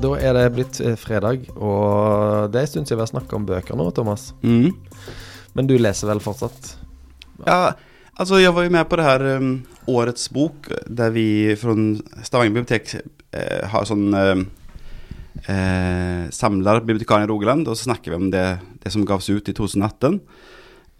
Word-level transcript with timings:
Da 0.00 0.14
er 0.16 0.36
det 0.36 0.46
blitt 0.54 0.78
eh, 0.80 0.96
fredag, 0.96 1.42
og 1.56 2.48
det 2.52 2.60
er 2.60 2.64
en 2.64 2.70
stund 2.70 2.88
siden 2.88 3.00
vi 3.00 3.04
har 3.04 3.10
snakket 3.10 3.36
om 3.36 3.46
bøker 3.48 3.76
nå, 3.76 3.90
Thomas. 3.92 4.30
Mm. 4.40 4.72
Men 5.56 5.68
du 5.68 5.74
leser 5.76 6.08
vel 6.08 6.22
fortsatt? 6.24 6.76
Ja, 7.44 7.74
altså 8.16 8.40
jeg 8.40 8.54
var 8.56 8.64
jo 8.64 8.72
med 8.72 8.88
på 8.88 8.96
det 9.00 9.04
her 9.04 9.24
um, 9.40 9.50
årets 9.90 10.30
bok 10.32 10.70
der 10.86 11.12
vi 11.12 11.26
fra 11.58 11.74
Stavanger 12.24 12.54
bibliotek 12.54 12.94
eh, 12.96 13.66
har 13.72 13.88
sånn 13.88 14.14
eh, 14.16 14.44
eh, 15.48 16.24
samlar 16.32 16.84
bibliotekarien 16.84 17.28
i 17.28 17.32
Rogaland 17.32 17.68
og 17.68 17.76
så 17.76 17.90
snakker 17.90 18.14
vi 18.14 18.20
om 18.20 18.30
det, 18.32 18.46
det 18.84 18.94
som 18.94 19.04
gavs 19.08 19.28
ut 19.32 19.52
i 19.52 19.56
2018. 19.56 20.20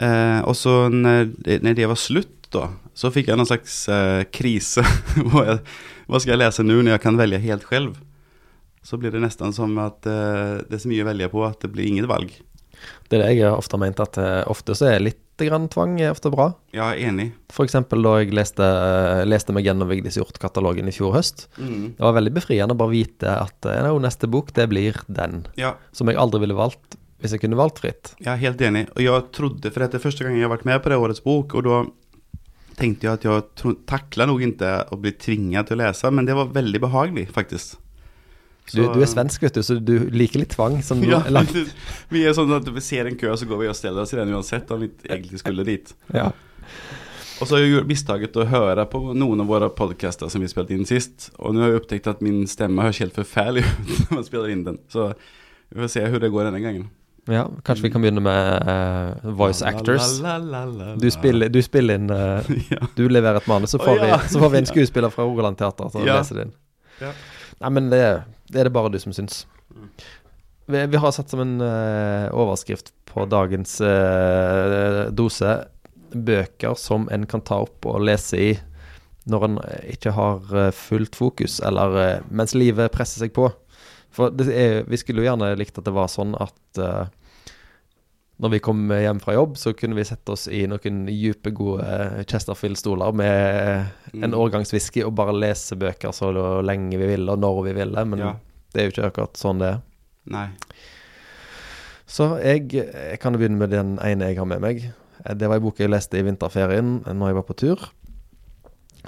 Eh, 0.01 0.39
og 0.45 0.57
så 0.57 0.89
når, 0.89 1.33
när 1.61 1.73
det 1.77 1.89
var 1.89 1.97
slutt, 1.97 2.37
da, 2.51 2.67
så 2.93 3.13
fikk 3.13 3.29
jeg 3.31 3.39
noen 3.39 3.47
slags 3.47 3.87
eh, 3.87 4.25
hva 5.31 6.19
skal 6.19 6.33
jeg 6.33 6.41
lese 6.41 6.65
nå 6.65 6.81
når 6.81 6.97
jeg 6.97 7.05
kan 7.05 7.17
velge 7.17 7.41
helt 7.45 7.63
själv? 7.63 7.95
Så 8.85 8.97
blir 8.97 9.13
det 9.13 9.21
nesten 9.21 9.53
som 9.53 9.75
at 9.81 10.07
uh, 10.09 10.61
det 10.65 10.77
er 10.77 10.83
så 10.83 10.89
mye 10.91 11.03
å 11.03 11.09
velge 11.11 11.29
på 11.31 11.43
at 11.45 11.61
det 11.61 11.71
blir 11.73 11.89
inget 11.89 12.09
valg. 12.09 12.33
Det 13.09 13.17
er 13.17 13.21
det 13.21 13.33
jeg 13.35 13.45
har 13.45 13.59
ofte 13.59 13.77
ment, 13.81 13.99
at 14.01 14.17
uh, 14.17 14.41
ofte 14.49 14.75
så 14.77 14.89
er 14.89 15.03
litt 15.03 15.19
grann 15.41 15.67
tvang 15.73 15.95
er 16.01 16.11
ofte 16.13 16.29
bra. 16.33 16.51
Ja, 16.75 16.91
enig. 16.93 17.31
Eksempel 17.63 18.03
da 18.05 18.15
jeg 18.21 18.33
leste, 18.37 18.65
leste 19.25 19.53
meg 19.55 19.65
gjennom 19.65 19.89
Vigdis 19.89 20.19
Hjorth-katalogen 20.19 20.89
i 20.89 20.93
fjor 20.93 21.15
høst. 21.15 21.47
Mm. 21.57 21.95
Det 21.97 22.05
var 22.05 22.17
veldig 22.17 22.33
befriende 22.35 22.77
å 22.77 22.81
bare 22.81 22.93
vite 22.93 23.37
at 23.37 23.69
uh, 23.69 23.93
neste 24.01 24.29
bok, 24.29 24.53
det 24.57 24.67
blir 24.69 24.97
den. 25.09 25.45
Ja, 25.61 25.75
Som 25.97 26.11
jeg 26.11 26.21
aldri 26.21 26.43
ville 26.45 26.57
valgt 26.57 26.97
hvis 27.21 27.35
jeg 27.35 27.43
kunne 27.43 27.57
valgt 27.59 27.83
fritt. 27.83 28.15
Ja, 28.25 28.33
helt 28.33 28.61
enig. 28.65 28.87
Og 28.95 29.03
jeg 29.05 29.25
trodde, 29.35 29.69
for 29.69 29.83
dette 29.83 29.99
er 29.99 30.01
første 30.01 30.25
gang 30.25 30.39
jeg 30.39 30.47
har 30.47 30.55
vært 30.55 30.65
med 30.65 30.81
på 30.81 30.89
det 30.89 30.97
årets 30.97 31.21
bok 31.21 31.53
og 31.53 31.67
da 31.67 31.83
tenkte 32.79 33.05
jeg 33.05 33.19
at 33.19 33.27
jeg 33.27 33.75
takla 33.89 34.25
nok 34.25 34.41
ikke 34.47 34.71
å 34.89 34.97
bli 34.97 35.13
tvinga 35.21 35.61
til 35.67 35.77
å 35.77 35.83
lese, 35.83 36.09
men 36.09 36.25
det 36.25 36.33
var 36.37 36.53
veldig 36.55 36.81
behagelig, 36.81 37.27
faktiskt. 37.35 37.77
Du, 38.71 38.83
Så- 38.85 38.93
du 38.93 39.01
er 39.01 39.09
svensk, 39.11 39.41
vet 39.43 39.53
du, 39.53 39.61
så 39.63 39.75
du 39.83 39.93
liker 40.09 40.39
litt 40.39 40.53
tvang. 40.55 40.81
Som, 40.83 41.01
Ja, 41.03 41.19
langt. 41.29 41.51
Vi 42.09 42.23
er 42.25 42.33
sånn 42.37 42.51
at 42.55 42.65
vi 42.71 42.79
ser 42.81 43.05
en 43.07 43.15
kø, 43.19 43.33
så 43.37 43.45
går 43.49 43.59
vi 43.65 43.67
og 43.67 43.75
steller 43.75 44.01
oss 44.05 44.13
i 44.13 44.17
den 44.17 44.31
uansett 44.33 44.71
om 44.71 44.79
vi 44.85 44.89
egentlig 45.09 45.39
skulle 45.43 45.65
dit. 45.67 45.93
ja. 46.13 46.31
Og 47.41 47.47
så 47.49 47.55
har 47.55 47.63
jeg 47.63 47.71
gjort 47.73 47.87
misstaget 47.89 48.35
å 48.37 48.43
høre 48.45 48.83
på 48.85 48.99
noen 49.17 49.39
av 49.41 49.47
våre 49.49 49.67
podcaster 49.73 50.29
som 50.29 50.41
vi 50.43 50.47
spilte 50.51 50.75
inn 50.75 50.85
sist. 50.85 51.31
Og 51.39 51.55
nå 51.55 51.63
har 51.63 51.71
jeg 51.71 51.79
oppdaget 51.81 52.07
at 52.11 52.19
min 52.21 52.43
stemme 52.45 52.83
høres 52.85 52.99
helt 53.01 53.15
forferdelig 53.17 53.63
ut 53.81 54.11
når 54.11 54.11
man 54.19 54.23
spiller 54.27 54.51
inn 54.53 54.61
den. 54.67 54.77
Så 54.93 55.07
vi 55.73 55.81
får 55.81 55.89
se 55.89 56.03
hvordan 56.05 56.21
det 56.21 56.29
går 56.35 56.43
denne 56.51 56.61
gangen. 56.61 56.83
ja, 57.27 57.47
kanskje 57.65 57.87
vi 57.87 57.89
kan 57.95 58.01
begynne 58.05 58.21
med 58.21 58.69
uh, 58.69 59.31
voice 59.41 59.63
actors. 59.65 60.19
Du 61.01 61.09
spiller, 61.09 61.49
du 61.49 61.59
spiller 61.65 61.95
inn 61.97 62.11
uh. 62.13 62.45
Du 62.95 63.07
leverer 63.09 63.37
et 63.41 63.47
manus, 63.49 63.71
så 63.73 63.79
får, 63.81 63.97
vi, 64.05 64.11
så 64.29 64.39
får 64.39 64.49
vi 64.53 64.57
en 64.61 64.69
skuespiller 64.75 65.09
fra 65.09 65.25
Rogaland 65.25 65.57
Teater 65.57 65.89
til 65.89 66.01
å 66.05 66.05
lese 66.05 66.37
det 66.37 66.45
inn. 66.45 66.53
Nei, 67.01 67.71
men 67.73 67.89
det, 67.91 68.01
det 68.51 68.61
er 68.61 68.69
det 68.69 68.75
bare 68.75 68.91
du 68.93 68.99
som 69.01 69.13
syns. 69.15 69.43
Vi, 70.71 70.81
vi 70.87 71.01
har 71.01 71.13
satt 71.15 71.31
som 71.31 71.41
en 71.43 71.57
uh, 71.63 72.29
overskrift 72.37 72.93
på 73.09 73.25
dagens 73.29 73.79
uh, 73.83 75.09
dose 75.11 75.55
bøker 76.11 76.75
som 76.79 77.07
en 77.11 77.25
kan 77.29 77.43
ta 77.47 77.61
opp 77.65 77.87
og 77.87 78.03
lese 78.03 78.39
i 78.39 78.51
når 79.29 79.45
en 79.45 79.57
ikke 79.91 80.11
har 80.17 80.53
eh, 80.57 80.71
fullt 80.73 81.15
fokus, 81.15 81.59
eller 81.61 82.23
mens 82.33 82.55
livet 82.57 82.89
presser 82.91 83.21
seg 83.21 83.35
på. 83.35 83.51
For 84.11 84.33
er, 84.49 84.81
vi 84.89 84.99
skulle 84.99 85.21
jo 85.21 85.27
gjerne 85.29 85.53
likt 85.59 85.77
at 85.79 85.85
det 85.87 85.93
var 85.95 86.09
sånn 86.11 86.33
at 86.41 86.81
eh, 86.81 87.11
når 88.41 88.49
vi 88.55 88.59
kom 88.59 88.79
hjem 88.89 89.19
fra 89.21 89.35
jobb, 89.35 89.55
så 89.61 89.73
kunne 89.77 89.95
vi 89.99 90.03
sette 90.07 90.33
oss 90.33 90.47
i 90.49 90.63
noen 90.69 91.03
dype, 91.05 91.51
gode 91.53 91.85
eh, 91.85 92.23
Chesterfield-stoler 92.25 93.13
med 93.13 93.85
en 94.15 94.31
Mm. 94.31 94.37
årgangswhisky 94.39 95.03
og 95.05 95.13
bare 95.15 95.33
lese 95.37 95.75
bøker 95.77 96.11
så 96.11 96.31
lenge 96.65 96.97
vi 96.97 97.05
ville, 97.15 97.29
og 97.31 97.39
når 97.39 97.63
vi 97.67 97.73
ville. 97.73 98.05
Men 98.05 98.19
Ja. 98.19 98.33
det 98.73 98.81
er 98.81 98.89
jo 98.89 98.91
ikke 98.95 99.11
akkurat 99.11 99.33
sånn 99.37 99.59
det 99.59 99.67
er. 99.75 99.81
Nei. 100.25 100.47
Så 102.07 102.41
jeg, 102.43 102.67
jeg 102.73 103.19
kan 103.23 103.33
begynne 103.37 103.57
med 103.61 103.69
den 103.71 103.97
ene 104.03 104.27
jeg 104.31 104.37
har 104.41 104.45
med 104.49 104.59
meg. 104.61 104.83
Eh, 105.25 105.33
Det 105.33 105.47
var 105.47 105.55
en 105.57 105.61
bok 105.63 105.77
jeg 105.79 105.89
leste 105.89 106.17
i 106.19 106.23
vinterferien 106.25 107.03
når 107.05 107.27
jeg 107.31 107.35
var 107.35 107.43
på 107.47 107.55
tur 107.55 107.89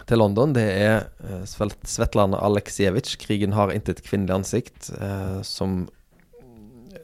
til 0.07 0.17
London. 0.17 0.53
Det 0.53 0.63
er 0.63 1.07
eh, 1.23 1.43
Svetlana 1.45 2.37
Aleksejevitsj, 2.37 3.17
'Krigen 3.17 3.53
har 3.53 3.71
intet 3.71 4.01
kvinnelig 4.03 4.35
ansikt', 4.43 4.91
eh, 5.01 5.41
som 5.43 5.87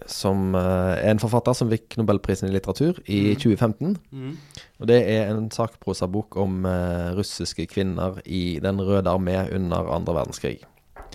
som 0.10 0.56
eh, 0.58 0.96
er 1.06 1.12
en 1.14 1.20
forfatter 1.22 1.54
som 1.58 1.70
fikk 1.72 1.96
Nobelprisen 2.00 2.50
i 2.50 2.54
litteratur 2.56 2.98
i 3.08 3.20
Mhm. 3.36 3.40
2015. 3.44 3.98
Mm. 4.12 4.38
Og 4.82 4.88
Det 4.88 4.98
er 5.08 5.30
en 5.30 5.50
sakprosabok 5.54 6.36
om 6.38 6.66
eh, 6.66 7.14
russiske 7.18 7.68
kvinner 7.70 8.22
i 8.26 8.60
Den 8.60 8.80
røde 8.82 9.08
armé 9.12 9.38
under 9.56 9.90
andre 9.94 10.14
verdenskrig. 10.16 10.60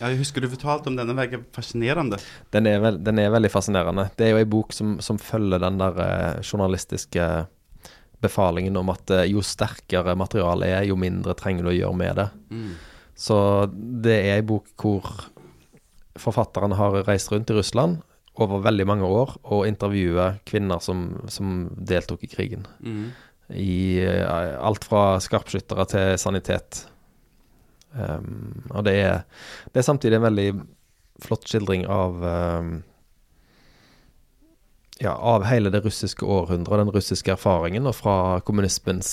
Ja, 0.00 0.08
jeg 0.10 0.18
husker 0.18 0.40
du 0.42 0.48
fortalte 0.48 0.88
om 0.90 0.96
denne. 0.96 1.14
den 1.30 1.44
fascinerende. 1.52 2.18
Den 2.50 2.66
er, 2.66 2.80
veld, 2.80 3.04
den 3.04 3.18
er 3.18 3.30
veldig 3.30 3.50
fascinerende. 3.50 4.08
Det 4.16 4.26
er 4.26 4.30
jo 4.32 4.38
ei 4.42 4.44
bok 4.44 4.72
som, 4.72 4.96
som 5.00 5.18
følger 5.18 5.60
den 5.60 5.78
der 5.78 6.00
eh, 6.00 6.40
journalistiske 6.42 7.46
befalingen 8.24 8.76
om 8.76 8.88
at 8.90 9.10
jo 9.28 9.42
sterkere 9.44 10.14
materialet 10.16 10.68
er, 10.68 10.84
jo 10.88 10.96
mindre 10.96 11.34
trenger 11.36 11.62
du 11.62 11.68
å 11.68 11.76
gjøre 11.76 11.96
med 11.96 12.16
det. 12.16 12.28
Mm. 12.50 12.70
Så 13.14 13.36
det 14.02 14.16
er 14.24 14.36
ei 14.38 14.42
bok 14.42 14.66
hvor 14.80 15.04
forfatteren 16.18 16.72
har 16.78 16.96
reist 17.06 17.30
rundt 17.32 17.50
i 17.50 17.56
Russland 17.58 18.00
over 18.42 18.62
veldig 18.64 18.86
mange 18.88 19.06
år 19.06 19.36
og 19.44 19.66
intervjue 19.68 20.32
kvinner 20.48 20.82
som, 20.82 21.06
som 21.30 21.68
deltok 21.76 22.24
i 22.26 22.30
krigen. 22.30 22.66
Mm. 22.82 23.12
I 23.54 23.76
uh, 24.06 24.56
alt 24.64 24.86
fra 24.88 25.20
skarpskyttere 25.22 25.86
til 25.90 26.14
sanitet. 26.18 26.84
Um, 27.94 28.64
og 28.72 28.86
det 28.88 28.96
er, 29.04 29.22
det 29.70 29.82
er 29.82 29.86
samtidig 29.86 30.18
en 30.18 30.26
veldig 30.26 30.48
flott 31.22 31.46
skildring 31.46 31.86
av 31.86 32.18
um, 32.24 32.74
Ja, 35.02 35.10
av 35.10 35.42
hele 35.42 35.72
det 35.74 35.80
russiske 35.82 36.22
århundret, 36.22 36.78
den 36.78 36.90
russiske 36.94 37.32
erfaringen, 37.34 37.88
og 37.90 37.96
fra 37.98 38.38
kommunismens 38.46 39.08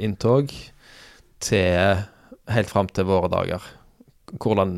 inntog 0.00 0.54
til 1.44 2.00
helt 2.48 2.70
fram 2.72 2.88
til 2.88 3.04
våre 3.10 3.28
dager. 3.28 3.66
Hvordan 4.40 4.72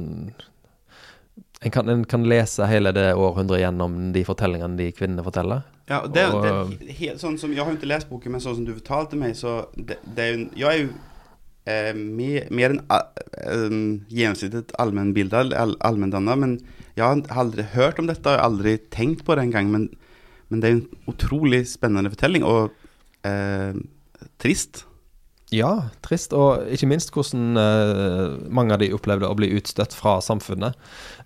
en 1.60 1.70
kan, 1.70 1.88
en 1.88 2.04
kan 2.08 2.24
lese 2.24 2.64
hele 2.70 2.92
det 2.96 3.10
århundret 3.14 3.60
gjennom 3.60 4.12
de 4.14 4.22
fortellingene 4.24 4.78
de 4.78 4.88
kvinnene 4.96 5.24
forteller. 5.26 5.62
Ja, 5.90 6.04
det, 6.06 6.24
og, 6.32 6.44
det, 6.46 6.94
helt, 7.00 7.20
sånn 7.20 7.36
som, 7.38 7.52
Jeg 7.52 7.64
har 7.64 7.72
jo 7.72 7.76
ikke 7.80 7.90
lest 7.90 8.08
boken, 8.08 8.32
men 8.32 8.40
sånn 8.40 8.56
som 8.60 8.64
du 8.64 8.72
fortalte 8.76 9.18
meg, 9.20 9.34
så 9.36 9.66
det, 9.74 9.98
det 10.06 10.24
är, 10.24 10.36
ju- 10.38 10.50
jag 10.54 10.74
är 10.74 10.78
ju 10.78 10.88
eh, 11.64 11.94
mer, 11.94 12.46
mer 12.50 12.70
enn 12.70 12.82
en, 12.88 13.72
um, 13.72 14.04
genomsnittet 14.08 14.72
all, 14.78 15.76
allmenndanna, 15.80 16.36
men 16.36 16.60
jeg 16.96 17.04
har 17.04 17.42
aldri 17.42 17.66
hørt 17.74 17.98
om 17.98 18.08
dette, 18.08 18.28
har 18.30 18.44
aldri 18.44 18.78
tenkt 18.90 19.26
på 19.26 19.34
det 19.36 19.48
en 19.48 19.52
gång, 19.56 19.72
men, 19.74 19.88
men 20.48 20.60
det 20.62 20.68
er 20.70 20.78
en 20.78 20.86
utrolig 21.12 21.64
spennende 21.68 22.12
fortelling, 22.14 22.46
og 22.46 22.70
eh, 23.26 23.74
trist. 24.40 24.86
Ja, 25.50 25.88
trist, 26.06 26.32
og 26.36 26.68
ikke 26.70 26.86
minst 26.86 27.10
hvordan 27.14 27.56
eh, 27.58 28.36
mange 28.54 28.76
av 28.76 28.82
de 28.82 28.92
opplevde 28.94 29.26
å 29.26 29.34
bli 29.38 29.48
utstøtt 29.58 29.94
fra 29.98 30.20
samfunnet 30.22 30.76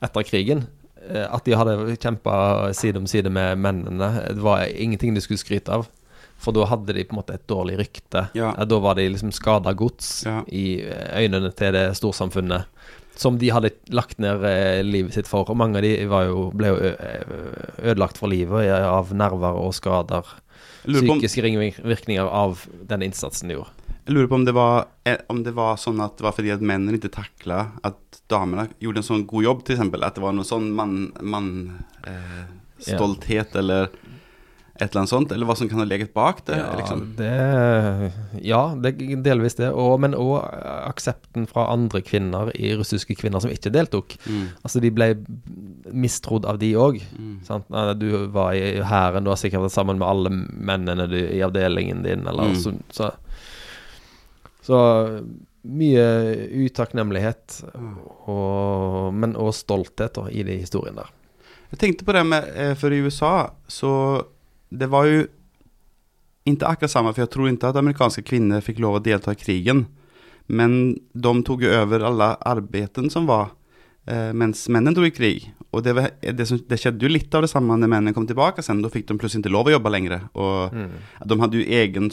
etter 0.04 0.24
krigen. 0.24 0.62
Eh, 1.10 1.26
at 1.28 1.44
de 1.44 1.52
hadde 1.60 1.96
kjempa 2.00 2.72
side 2.76 2.96
om 3.02 3.06
side 3.10 3.28
med 3.32 3.60
mennene, 3.60 4.08
det 4.32 4.40
var 4.44 4.64
ingenting 4.70 5.12
de 5.14 5.20
skulle 5.24 5.42
skryte 5.42 5.76
av. 5.76 5.90
For 6.40 6.56
da 6.56 6.64
hadde 6.66 6.92
de 6.96 7.04
på 7.06 7.14
en 7.14 7.20
måte 7.20 7.36
et 7.36 7.44
dårlig 7.48 7.76
rykte. 7.82 8.26
Ja. 8.36 8.54
Eh, 8.56 8.64
Da 8.68 8.78
var 8.80 8.96
de 8.96 9.04
liksom 9.12 9.32
skada 9.32 9.72
gods 9.76 10.24
Ja. 10.26 10.40
i 10.48 10.80
øynene 11.20 11.52
til 11.54 11.72
det 11.76 11.90
storsamfunnet. 12.00 12.64
Som 13.16 13.36
de 13.38 13.52
hadde 13.54 13.70
lagt 13.94 14.18
ned 14.18 14.42
livet 14.88 15.14
sitt 15.14 15.28
for. 15.30 15.44
Og 15.46 15.56
mange 15.56 15.76
av 15.78 15.82
de 15.86 15.92
var 16.10 16.24
jo, 16.26 16.48
ble 16.50 16.72
jo 16.72 16.78
ødelagt 17.84 18.18
for 18.18 18.26
livet 18.32 18.66
av 18.72 19.12
nerver 19.14 19.54
og 19.54 19.70
skader. 19.76 20.26
Psykiske 20.84 21.44
ringvirkninger 21.46 22.26
av 22.26 22.64
den 22.90 23.02
innsatsen 23.06 23.48
de 23.52 23.54
gjorde. 23.60 23.70
Jeg 24.06 24.14
lurer 24.14 24.28
på 24.28 24.34
om 24.36 24.44
det 24.44 24.52
var, 24.56 24.86
eh, 25.08 25.16
om 25.32 25.42
det 25.46 25.54
var 25.56 25.76
sånn 25.80 26.00
at 26.04 26.16
det 26.18 26.24
var 26.26 26.32
fordi 26.36 26.50
at 26.52 26.60
mennene 26.64 26.98
ikke 26.98 27.12
takla 27.14 27.70
at 27.82 28.20
damene 28.28 28.68
gjorde 28.80 29.00
en 29.00 29.06
sånn 29.10 29.26
god 29.26 29.44
jobb, 29.46 29.62
eksempel. 29.68 30.04
At 30.04 30.14
det 30.18 30.22
var 30.24 30.32
noe 30.36 30.44
sånn 30.44 30.70
mann, 30.76 31.12
mann 31.20 31.50
eh, 32.06 32.44
stolthet 32.84 33.56
eller 33.56 33.88
et 34.74 34.90
eller 34.90 35.04
annet 35.04 35.08
sånt, 35.12 35.30
eller 35.30 35.46
hva 35.46 35.54
som 35.54 35.68
kan 35.70 35.78
ha 35.78 35.84
leget 35.86 36.10
bak 36.16 36.40
det, 36.48 36.56
Ja, 36.58 36.72
liksom. 36.74 37.02
det, 37.14 38.12
ja, 38.42 38.74
det 38.74 38.90
delvis 39.22 39.54
det. 39.54 39.68
Og, 39.70 40.00
men 40.02 40.16
òg 40.18 40.42
aksepten 40.90 41.46
fra 41.46 41.68
andre 41.70 42.02
kvinner 42.02 42.50
i 42.58 42.72
russiske 42.74 43.14
kvinner 43.20 43.38
som 43.44 43.52
ikke 43.54 43.70
deltok. 43.70 44.16
Mm. 44.26 44.48
Altså, 44.66 44.82
de 44.82 44.90
ble 44.90 45.12
mistrodd 45.94 46.44
av 46.50 46.58
de 46.58 46.72
òg. 46.74 46.98
Mm. 47.14 47.36
Du 48.02 48.08
var 48.34 48.52
i 48.58 48.80
hæren, 48.82 49.22
du 49.24 49.30
har 49.30 49.38
sikkert 49.38 49.62
vært 49.68 49.76
sammen 49.78 50.02
med 50.02 50.08
alle 50.10 50.34
mennene 50.34 51.06
du, 51.06 51.20
i 51.22 51.38
avdelingen 51.46 52.02
din, 52.02 52.26
eller 52.26 52.50
Mm. 52.50 52.58
så, 52.60 52.74
så 52.90 53.12
Så 54.64 54.78
mye 55.64 56.04
utakknemlighet, 56.66 57.58
og, 58.28 59.10
men 59.16 59.36
òg 59.40 59.52
stolthet 59.56 60.16
da, 60.16 60.26
i 60.32 60.44
de 60.46 60.58
historiene 60.60 61.02
der. 61.04 61.12
Jeg 61.74 61.80
tenkte 61.82 62.06
på 62.06 62.14
det 62.14 62.22
med, 62.28 62.50
For 62.78 62.92
i 62.94 63.00
USA, 63.04 63.50
så 63.68 63.90
det 64.70 64.88
var 64.92 65.08
jo 65.08 65.24
ikke 66.44 66.68
akkurat 66.68 66.92
samme, 66.92 67.12
for 67.16 67.24
jeg 67.24 67.32
tror 67.32 67.48
ikke 67.48 67.70
at 67.72 67.78
amerikanske 67.80 68.24
kvinner 68.28 68.60
fikk 68.64 68.80
lov 68.84 68.98
å 68.98 69.04
delta 69.04 69.32
i 69.32 69.40
krigen. 69.40 69.86
Men 70.46 70.94
de 71.16 71.32
tok 71.48 71.64
jo 71.64 71.72
over 71.72 72.04
alle 72.04 72.34
arbeidene 72.44 73.08
som 73.12 73.24
var 73.30 73.54
eh, 74.06 74.28
mens 74.36 74.66
mennene 74.68 74.92
dro 74.96 75.06
i 75.08 75.14
krig. 75.14 75.46
Og 75.72 75.80
det, 75.86 75.94
var, 75.96 76.10
det, 76.20 76.44
som, 76.46 76.60
det 76.68 76.78
skjedde 76.82 77.06
jo 77.08 77.10
litt 77.14 77.32
av 77.34 77.46
det 77.46 77.50
samme 77.50 77.78
når 77.80 77.88
mennene 77.88 78.12
kom 78.14 78.26
tilbake 78.28 78.62
sen. 78.62 78.82
Da 78.84 78.90
fikk 78.92 79.08
de 79.08 79.16
plutselig 79.18 79.40
ikke 79.46 79.54
lov 79.56 79.70
å 79.72 79.76
jobbe 79.78 79.94
lenger. 79.94 80.26
Og 80.36 80.76
Mm. 80.76 80.92
de 81.32 81.40
hadde 81.40 81.58
jo 81.62 81.70
egen 81.80 82.10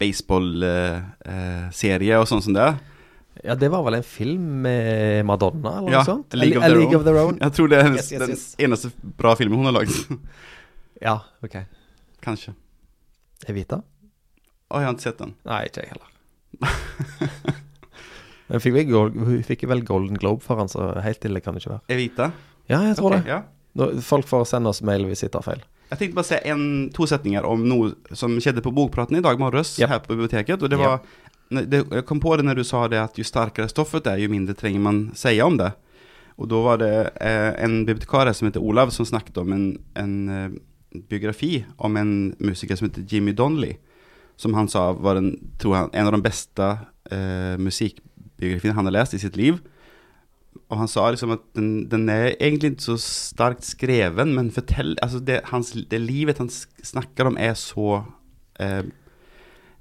sån 0.00 0.62
eh, 0.62 1.00
baseball-serie 1.20 2.18
och 2.18 2.28
sånt 2.28 2.44
sånt 2.44 2.56
där. 2.56 2.74
Ja, 3.42 3.54
det 3.54 3.68
var 3.68 3.82
vel 3.82 3.94
en 3.94 4.02
film 4.02 4.62
med 4.62 5.24
Madonna, 5.24 5.78
eller 5.78 5.92
Ja, 5.92 5.98
noe 5.98 6.04
sånt? 6.04 6.34
A 6.34 6.36
League 6.36 6.58
of 6.58 6.64
A 6.64 6.68
League 6.68 6.96
of 6.96 7.04
Their 7.04 7.16
Own. 7.16 7.38
Jeg 7.40 7.52
tror 7.52 7.68
det 7.68 7.78
er 7.78 7.82
hennes, 7.82 8.12
Yes, 8.12 8.12
yes, 8.12 8.20
den 8.20 8.30
yes. 8.30 8.54
enaste 8.58 8.90
bra 9.00 9.36
filmen 9.36 9.58
hun 9.58 9.64
har 9.70 9.72
lagd. 9.80 9.92
Ja, 11.00 11.20
ok. 11.40 11.54
Kanskje. 12.20 12.52
Evita? 13.48 13.78
Å, 14.68 14.80
jeg 14.82 14.84
har 14.84 14.92
ikke 14.92 15.04
sett 15.06 15.18
den. 15.22 15.30
Nei, 15.48 15.62
ikke 15.64 15.80
jeg 15.80 15.94
heller. 15.94 16.08
Men 18.50 18.60
fikk 18.60 18.74
vi 18.74 18.84
hun 18.92 19.40
fikk 19.46 19.64
vel 19.70 19.80
Golden 19.88 20.20
Globe 20.20 20.44
for 20.44 20.60
han, 20.60 20.68
så 20.68 20.90
helt 21.00 21.24
ille 21.24 21.40
kan 21.40 21.56
det 21.56 21.64
ikke 21.64 21.72
være. 21.72 21.84
Evita? 21.96 22.28
Ja, 22.68 22.82
jeg 22.84 22.98
tror 22.98 23.14
okay, 23.14 23.24
det. 23.24 23.32
Ja. 23.32 23.96
Folk 24.04 24.28
får 24.28 24.44
sende 24.52 24.68
oss 24.74 24.82
mail 24.84 25.08
hvis 25.08 25.24
jeg 25.24 25.32
tar 25.32 25.46
feil. 25.46 25.64
Jag 25.90 26.14
bare 26.14 26.22
å 26.22 26.28
se 26.28 26.38
en, 26.46 26.62
to 26.94 27.06
setninger 27.10 27.46
om 27.46 27.64
noe 27.66 28.14
som 28.14 28.36
skjedde 28.38 28.62
på 28.62 28.70
Bokpraten 28.74 29.18
i 29.18 29.22
dag 29.24 29.40
morges 29.42 29.74
yep. 29.80 29.90
her 29.90 30.02
på 30.04 30.12
biblioteket. 30.14 30.62
Og 30.62 30.70
det 30.70 30.78
var, 30.78 31.00
det, 31.50 31.82
Jeg 31.82 32.06
kom 32.06 32.20
på 32.22 32.36
det 32.38 32.46
når 32.46 32.60
du 32.60 32.64
sa 32.66 32.84
det 32.88 33.00
at 33.02 33.18
jo 33.18 33.26
sterkere 33.26 33.70
stoffet 33.70 34.06
er, 34.06 34.20
jo 34.22 34.30
mindre 34.30 34.54
trenger 34.54 34.84
man 34.84 35.00
si 35.18 35.34
om 35.42 35.58
det. 35.58 35.72
Og 36.40 36.48
da 36.48 36.60
var 36.62 36.78
det 36.80 36.94
eh, 37.20 37.50
en 37.64 37.82
bibliotekarie 37.88 38.32
som 38.36 38.46
heter 38.46 38.62
Olav 38.62 38.94
som 38.94 39.08
snakket 39.08 39.42
om 39.42 39.50
en, 39.52 39.66
en 39.98 40.14
eh, 40.30 40.54
biografi 41.10 41.64
om 41.76 41.98
en 41.98 42.14
musiker 42.38 42.78
som 42.78 42.86
heter 42.86 43.04
Jimmy 43.10 43.34
Donnelly. 43.36 43.74
Som 44.40 44.54
han 44.54 44.70
sa 44.70 44.92
var 44.94 45.18
en, 45.18 45.34
tror 45.60 45.74
han, 45.76 45.90
en 45.92 46.06
av 46.06 46.14
de 46.14 46.22
beste 46.24 46.70
eh, 47.10 47.58
musikkbiografiene 47.60 48.78
han 48.78 48.88
har 48.88 49.00
lest 49.02 49.18
i 49.18 49.20
sitt 49.20 49.36
liv. 49.36 49.58
Och 50.68 50.76
han 50.76 50.88
sa 50.88 51.10
liksom 51.10 51.30
at 51.34 51.42
den, 51.54 51.88
den 51.90 52.08
er 52.10 52.32
egentlig 52.38 52.72
ikke 52.74 52.88
så 52.92 52.96
starkt 53.02 53.66
skreven, 53.66 54.34
men 54.34 54.50
fortell 54.54 54.96
Altså, 55.02 55.18
det, 55.22 55.40
hans, 55.50 55.72
det 55.90 56.00
livet 56.02 56.38
han 56.38 56.50
snakker 56.50 57.30
om 57.30 57.38
er 57.38 57.54
så 57.58 58.02
eh, 58.62 58.82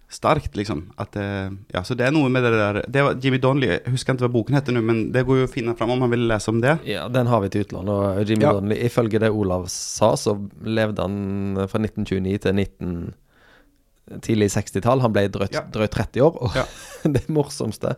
starkt 0.09 0.57
liksom. 0.57 0.87
At 0.97 1.15
eh, 1.17 1.53
ja, 1.73 1.83
så 1.85 1.97
det 1.97 2.07
er 2.07 2.13
noe 2.13 2.29
med 2.33 2.45
det 2.45 2.53
der 2.57 2.81
det 2.89 3.05
var 3.05 3.17
Jimmy 3.21 3.37
Donnelly, 3.41 3.71
jeg 3.75 3.93
husker 3.93 4.17
ikke 4.17 4.25
hva 4.27 4.33
boken 4.33 4.57
heter 4.57 4.75
nå, 4.75 4.83
men 4.85 5.03
det 5.13 5.25
går 5.27 5.43
jo 5.43 5.47
å 5.49 5.51
finne 5.53 5.77
fram 5.77 5.93
om 5.93 6.05
han 6.05 6.13
vil 6.13 6.27
lese 6.29 6.53
om 6.53 6.61
det. 6.63 6.79
Ja, 6.89 7.07
den 7.13 7.29
har 7.29 7.41
vi 7.45 7.53
til 7.53 7.65
utlandet, 7.65 7.93
Og 7.93 8.29
Jimmy 8.29 8.45
Ja. 8.47 8.53
Donnelly, 8.57 8.81
ifølge 8.89 9.21
det 9.21 9.29
Olav 9.29 9.69
sa, 9.73 10.15
så 10.17 10.37
levde 10.65 11.05
han 11.05 11.65
fra 11.69 11.81
1929 11.81 12.37
til 12.45 12.55
19... 12.55 12.93
Tidlig 14.25 14.49
60-tall. 14.55 15.01
Han 15.03 15.13
ble 15.15 15.27
drøyt, 15.31 15.53
Ja. 15.53 15.61
drøyt 15.69 15.93
30 15.95 16.21
år. 16.25 16.39
Og 16.41 16.55
Ja. 16.57 16.65
det 17.15 17.27
morsomste, 17.29 17.95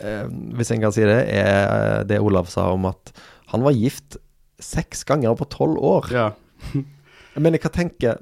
eh, 0.00 0.24
hvis 0.56 0.70
en 0.74 0.80
kan 0.84 0.92
si 0.94 1.02
det, 1.08 1.20
er 1.32 2.04
det 2.04 2.20
Olav 2.20 2.46
sa 2.52 2.68
om 2.74 2.86
at 2.90 3.12
han 3.52 3.62
var 3.64 3.72
gift 3.76 4.18
seks 4.60 5.04
ganger 5.08 5.36
på 5.38 5.48
tolv 5.52 5.78
år. 5.78 6.10
Ja. 6.12 6.30
Men 7.36 7.52
jeg 7.52 7.60
kan 7.66 7.74
tenke 7.74 8.14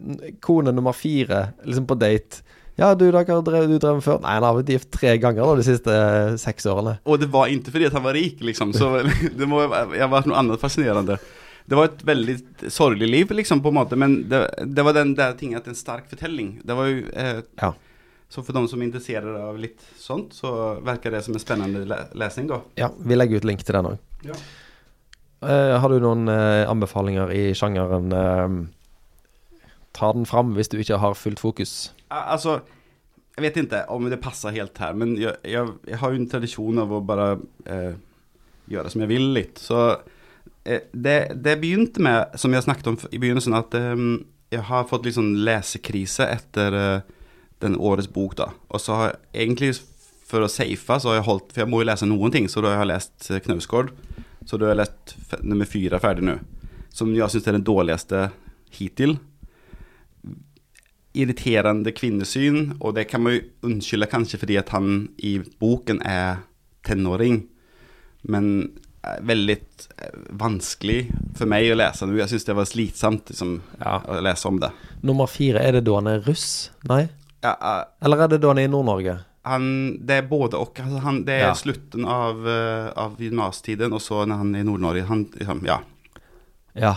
kone 0.43 0.73
nummer 0.75 0.93
fire 0.97 1.53
liksom 1.65 1.87
på 1.87 1.95
date. 1.99 2.43
Ja, 2.75 2.89
du, 2.99 3.05
dere 3.15 3.37
drev, 3.47 3.69
du 3.71 3.77
drev 3.79 4.01
før? 4.03 4.17
Nei, 4.25 4.33
han 4.35 4.43
har 4.43 4.57
vært 4.57 4.73
gift 4.75 4.89
tre 4.97 5.13
ganger 5.23 5.47
da, 5.47 5.53
de 5.61 5.63
siste 5.67 5.95
eh, 5.95 6.33
seks 6.43 6.67
årene. 6.67 6.97
Og 7.07 7.21
det 7.23 7.29
var 7.31 7.47
ikke 7.53 7.71
fordi 7.71 7.87
han 7.95 8.03
var 8.03 8.17
rik 8.19 8.43
liksom, 8.43 8.73
så 8.75 8.89
det 9.39 9.47
må 9.47 9.61
ha 9.63 9.85
vært 10.11 10.27
noe 10.27 10.41
annet 10.41 10.59
fascinerande. 10.63 11.21
Det 11.65 11.77
var 11.79 11.89
et 11.89 12.03
veldig 12.05 12.37
sorglig 12.69 13.09
liv 13.09 13.31
liksom 13.33 13.63
på 13.65 13.71
en 13.73 13.79
måte, 13.79 13.97
men 13.97 14.19
det, 14.29 14.43
det 14.69 14.85
var 14.85 14.93
den 14.97 15.15
der 15.17 15.33
tingen 15.39 15.57
at 15.57 15.69
en 15.71 15.79
stark 15.79 16.11
fortelling. 16.11 16.59
Det 16.65 16.77
var 16.77 16.91
jo 16.91 17.07
eh, 17.09 17.41
Ja. 17.61 17.73
så 18.29 18.43
for 18.45 18.53
de 18.53 18.69
som 18.69 18.83
er 18.83 18.91
interessert 18.91 19.25
av 19.25 19.57
litt 19.59 19.81
sånt 19.97 20.37
så 20.37 20.53
virker 20.85 21.15
det 21.15 21.23
som 21.25 21.35
en 21.35 21.41
spennende 21.41 21.85
lä 21.89 22.03
da. 22.13 22.29
då. 22.49 22.61
Ja, 22.75 22.91
vi 22.99 23.17
legger 23.17 23.37
ut 23.37 23.49
link 23.49 23.65
til 23.65 23.79
den 23.79 23.87
òg. 23.95 23.99
Ja. 24.29 24.37
Eh, 25.49 25.81
har 25.81 25.89
du 25.89 26.01
noen 26.01 26.29
uh, 26.29 26.69
anbefalinger 26.71 27.33
i 27.33 27.53
sjangeren 27.57 28.13
Uh, 28.13 28.65
Ta 29.95 30.09
den 30.13 30.25
fram 30.27 30.57
hvis 30.57 30.69
du 30.69 30.81
ikke 30.83 30.99
har 30.99 31.15
fullt 31.15 31.39
fokus. 31.39 31.93
altså, 32.11 32.61
jeg 33.37 33.43
vet 33.45 33.57
ikke 33.57 33.85
om 33.95 34.09
det 34.11 34.19
passer 34.21 34.51
helt 34.51 34.77
her, 34.79 34.93
men 34.93 35.15
jeg, 35.17 35.37
jeg, 35.47 35.69
jeg 35.87 35.99
har 36.01 36.11
jo 36.11 36.19
en 36.19 36.27
tradisjon 36.29 36.81
av 36.83 36.91
å 36.91 36.99
bare 37.01 37.29
gjøre 38.67 38.91
som 38.91 39.05
jeg 39.05 39.09
vil 39.13 39.29
litt. 39.37 39.63
Så 39.63 39.79
det, 40.65 41.19
det 41.45 41.59
begynte 41.61 42.01
med, 42.03 42.39
som 42.41 42.55
jeg 42.55 42.65
snakket 42.65 42.87
om 42.89 42.97
i 43.13 43.21
begynnelsen, 43.21 43.57
at 43.57 43.75
um, 43.77 44.25
jeg 44.53 44.65
har 44.69 44.87
fått 44.89 45.05
litt 45.05 45.17
sånn 45.19 45.35
lesekrise 45.45 46.27
etter 46.33 46.77
uh, 46.79 47.19
den 47.65 47.77
årets 47.77 48.09
bok 48.13 48.37
da. 48.39 48.51
Og 48.73 48.81
så 48.83 48.97
har 48.99 49.13
jeg 49.13 49.45
egentlig, 49.45 49.75
for 50.29 50.45
å 50.45 50.51
safe, 50.51 50.99
så 51.01 51.13
har 51.13 51.21
jeg 51.21 51.29
holdt 51.29 51.53
For 51.53 51.65
jeg 51.65 51.71
må 51.71 51.83
jo 51.83 51.89
lese 51.91 52.09
noen 52.09 52.33
ting, 52.35 52.49
så 52.51 52.65
da 52.65 52.75
har 52.75 52.85
jeg 52.85 52.93
lest 52.95 53.29
eh, 53.31 53.43
Knausgård. 53.45 53.93
Så 54.45 54.59
da 54.59 54.69
har 54.69 54.75
jeg 54.75 54.83
lest 54.83 55.45
nummer 55.45 55.69
fyra 55.69 56.01
ferdig 56.03 56.27
nå. 56.27 56.39
Som 56.95 57.13
jeg 57.17 57.33
syns 57.33 57.49
er 57.49 57.59
den 57.59 57.67
dårligste 57.67 58.27
hittil. 58.75 59.17
Irriterende 61.15 61.95
kvinnesyn 61.95 62.75
og 62.81 62.97
det 62.97 63.07
kan 63.11 63.23
man 63.23 63.37
jo 63.37 63.45
unnskylde 63.69 64.11
kanskje 64.11 64.41
fordi 64.43 64.59
at 64.59 64.73
han 64.75 65.07
i 65.23 65.37
boken 65.63 66.03
er 66.09 66.43
tenåring. 66.87 67.45
Men 68.27 68.75
eh, 69.05 69.19
väldigt 69.23 69.89
eh, 69.99 70.15
vanskelig 70.31 71.11
for 71.37 71.47
meg 71.51 71.69
å 71.73 71.77
lese 71.77 72.07
nå. 72.09 72.17
Jeg 72.19 72.33
syns 72.33 72.45
det 72.49 72.57
var 72.57 72.65
slitsomt 72.71 73.31
liksom, 73.31 73.61
Ja. 73.81 74.01
å 74.09 74.21
lese 74.25 74.49
om 74.49 74.59
det. 74.61 74.71
Nummer 75.03 75.27
fire, 75.31 75.61
er 75.61 75.73
det 75.79 75.85
da 75.85 75.95
han 76.01 76.07
er 76.09 76.21
russ? 76.27 76.71
Nei? 76.89 77.09
Ja, 77.45 77.55
uh, 77.61 77.85
Eller 78.05 78.25
er 78.25 78.29
det 78.29 78.41
da 78.41 78.49
han 78.55 78.59
er 78.59 78.69
i 78.69 78.73
Nord-Norge? 78.73 79.19
han, 79.45 79.65
det 80.01 80.15
er 80.17 80.23
både 80.29 80.57
og. 80.57 80.79
Altså, 80.81 80.99
han, 81.05 81.25
det 81.27 81.35
er 81.35 81.49
Ja. 81.51 81.55
slutten 81.55 82.07
av, 82.09 82.47
av 82.97 83.19
gymnastiden 83.21 83.93
og 83.93 84.01
så 84.01 84.23
når 84.25 84.37
han 84.41 84.55
er 84.55 84.61
i 84.61 84.65
Nordnorge. 84.65 85.03
Han, 85.05 85.27
liksom, 85.37 85.61
ja. 85.69 85.83
Ja. 86.75 86.95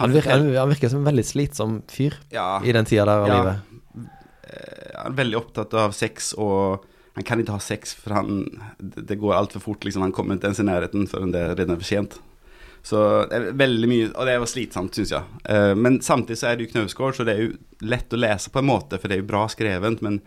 Han 0.00 0.12
virker, 0.14 0.30
han, 0.56 0.70
virker 0.70 0.88
som 0.88 1.02
en 1.02 1.10
veldig 1.10 1.24
slitsom 1.28 1.82
fyr 1.92 2.16
i 2.64 2.72
den 2.72 2.88
tida 2.88 3.04
der 3.04 3.20
av 3.20 3.28
livet. 3.28 4.08
Han 4.96 5.12
er 5.12 5.18
veldig 5.18 5.36
opptatt 5.36 5.74
av 5.74 5.92
sex 5.92 6.32
och 6.32 6.84
han 7.12 7.26
kan 7.28 7.40
ikke 7.42 7.56
ha 7.56 7.60
sex 7.60 7.92
for 7.94 8.16
han, 8.16 8.44
det 8.78 9.18
går 9.20 9.34
altfor 9.36 9.60
för 9.60 9.66
fort 9.66 9.84
liksom. 9.84 10.02
Han 10.02 10.14
kommer 10.16 10.38
ikke 10.38 10.48
ens 10.48 10.62
i 10.62 10.64
nærheten 10.64 11.08
før 11.10 11.26
det 11.32 11.40
er 11.40 11.58
redan 11.58 11.76
for 11.76 11.88
sent. 11.88 12.16
Så 12.82 13.00
det 13.30 13.36
er 13.36 13.52
veldig 13.54 13.88
mye 13.88 14.06
Og 14.10 14.26
det 14.26 14.32
var 14.42 14.48
slitsamt 14.50 14.96
syns 14.96 15.12
jeg. 15.14 15.40
Eh, 15.44 15.74
Men 15.78 16.00
samtidig 16.02 16.40
så 16.40 16.48
er 16.48 16.56
det 16.56 16.66
jo 16.66 16.72
Knausgård 16.72 17.14
så 17.14 17.26
det 17.28 17.36
er 17.36 17.44
jo 17.44 17.52
lett 17.86 18.12
å 18.16 18.18
lese 18.18 18.50
på 18.50 18.58
en 18.58 18.70
måte 18.72 18.98
for 18.98 19.06
det 19.06 19.18
er 19.18 19.22
jo 19.22 19.28
bra 19.28 19.44
skrevet 19.52 20.02
men 20.02 20.18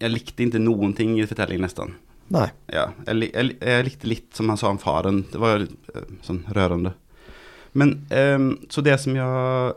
jeg 0.00 0.10
likte 0.10 0.46
ikke 0.46 0.62
noen 0.62 0.94
ting 0.96 1.12
i 1.18 1.26
fortellingen, 1.28 1.66
nesten. 1.66 1.90
Nei. 2.32 2.46
Ja, 2.72 2.86
jeg, 3.04 3.28
jeg, 3.34 3.56
jeg, 3.60 3.84
likte 3.84 4.08
litt, 4.08 4.30
som 4.32 4.48
han 4.48 4.56
sa 4.56 4.70
om 4.72 4.80
faren, 4.80 5.26
det 5.28 5.40
var 5.42 5.60
eh, 5.60 6.06
sån 6.24 6.40
rørende. 6.56 6.94
Men 7.76 8.06
ehm, 8.14 8.54
så 8.72 8.80
det 8.86 8.96
som 9.02 9.16
jag, 9.18 9.74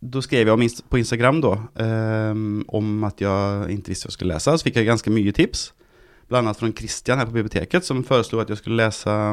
då 0.00 0.22
skrev 0.22 0.48
jag 0.48 0.70
på 0.88 0.98
Instagram 0.98 1.40
då, 1.40 1.62
um, 1.74 2.64
om 2.68 3.04
att 3.04 3.20
jag 3.20 3.70
inte 3.70 3.90
visste 3.90 4.06
vad 4.06 4.10
jag 4.10 4.12
skulle 4.12 4.34
läsa, 4.34 4.58
så 4.58 4.64
fick 4.64 4.76
jag 4.76 4.86
ganska 4.86 5.10
mycket 5.10 5.34
tips. 5.34 5.72
Bland 6.28 6.46
annat 6.46 6.58
från 6.58 6.72
Christian 6.72 7.18
här 7.18 7.26
på 7.26 7.32
biblioteket 7.32 7.84
som 7.84 8.04
föreslog 8.04 8.40
att 8.40 8.48
jag 8.48 8.58
skulle 8.58 8.76
läsa 8.76 9.30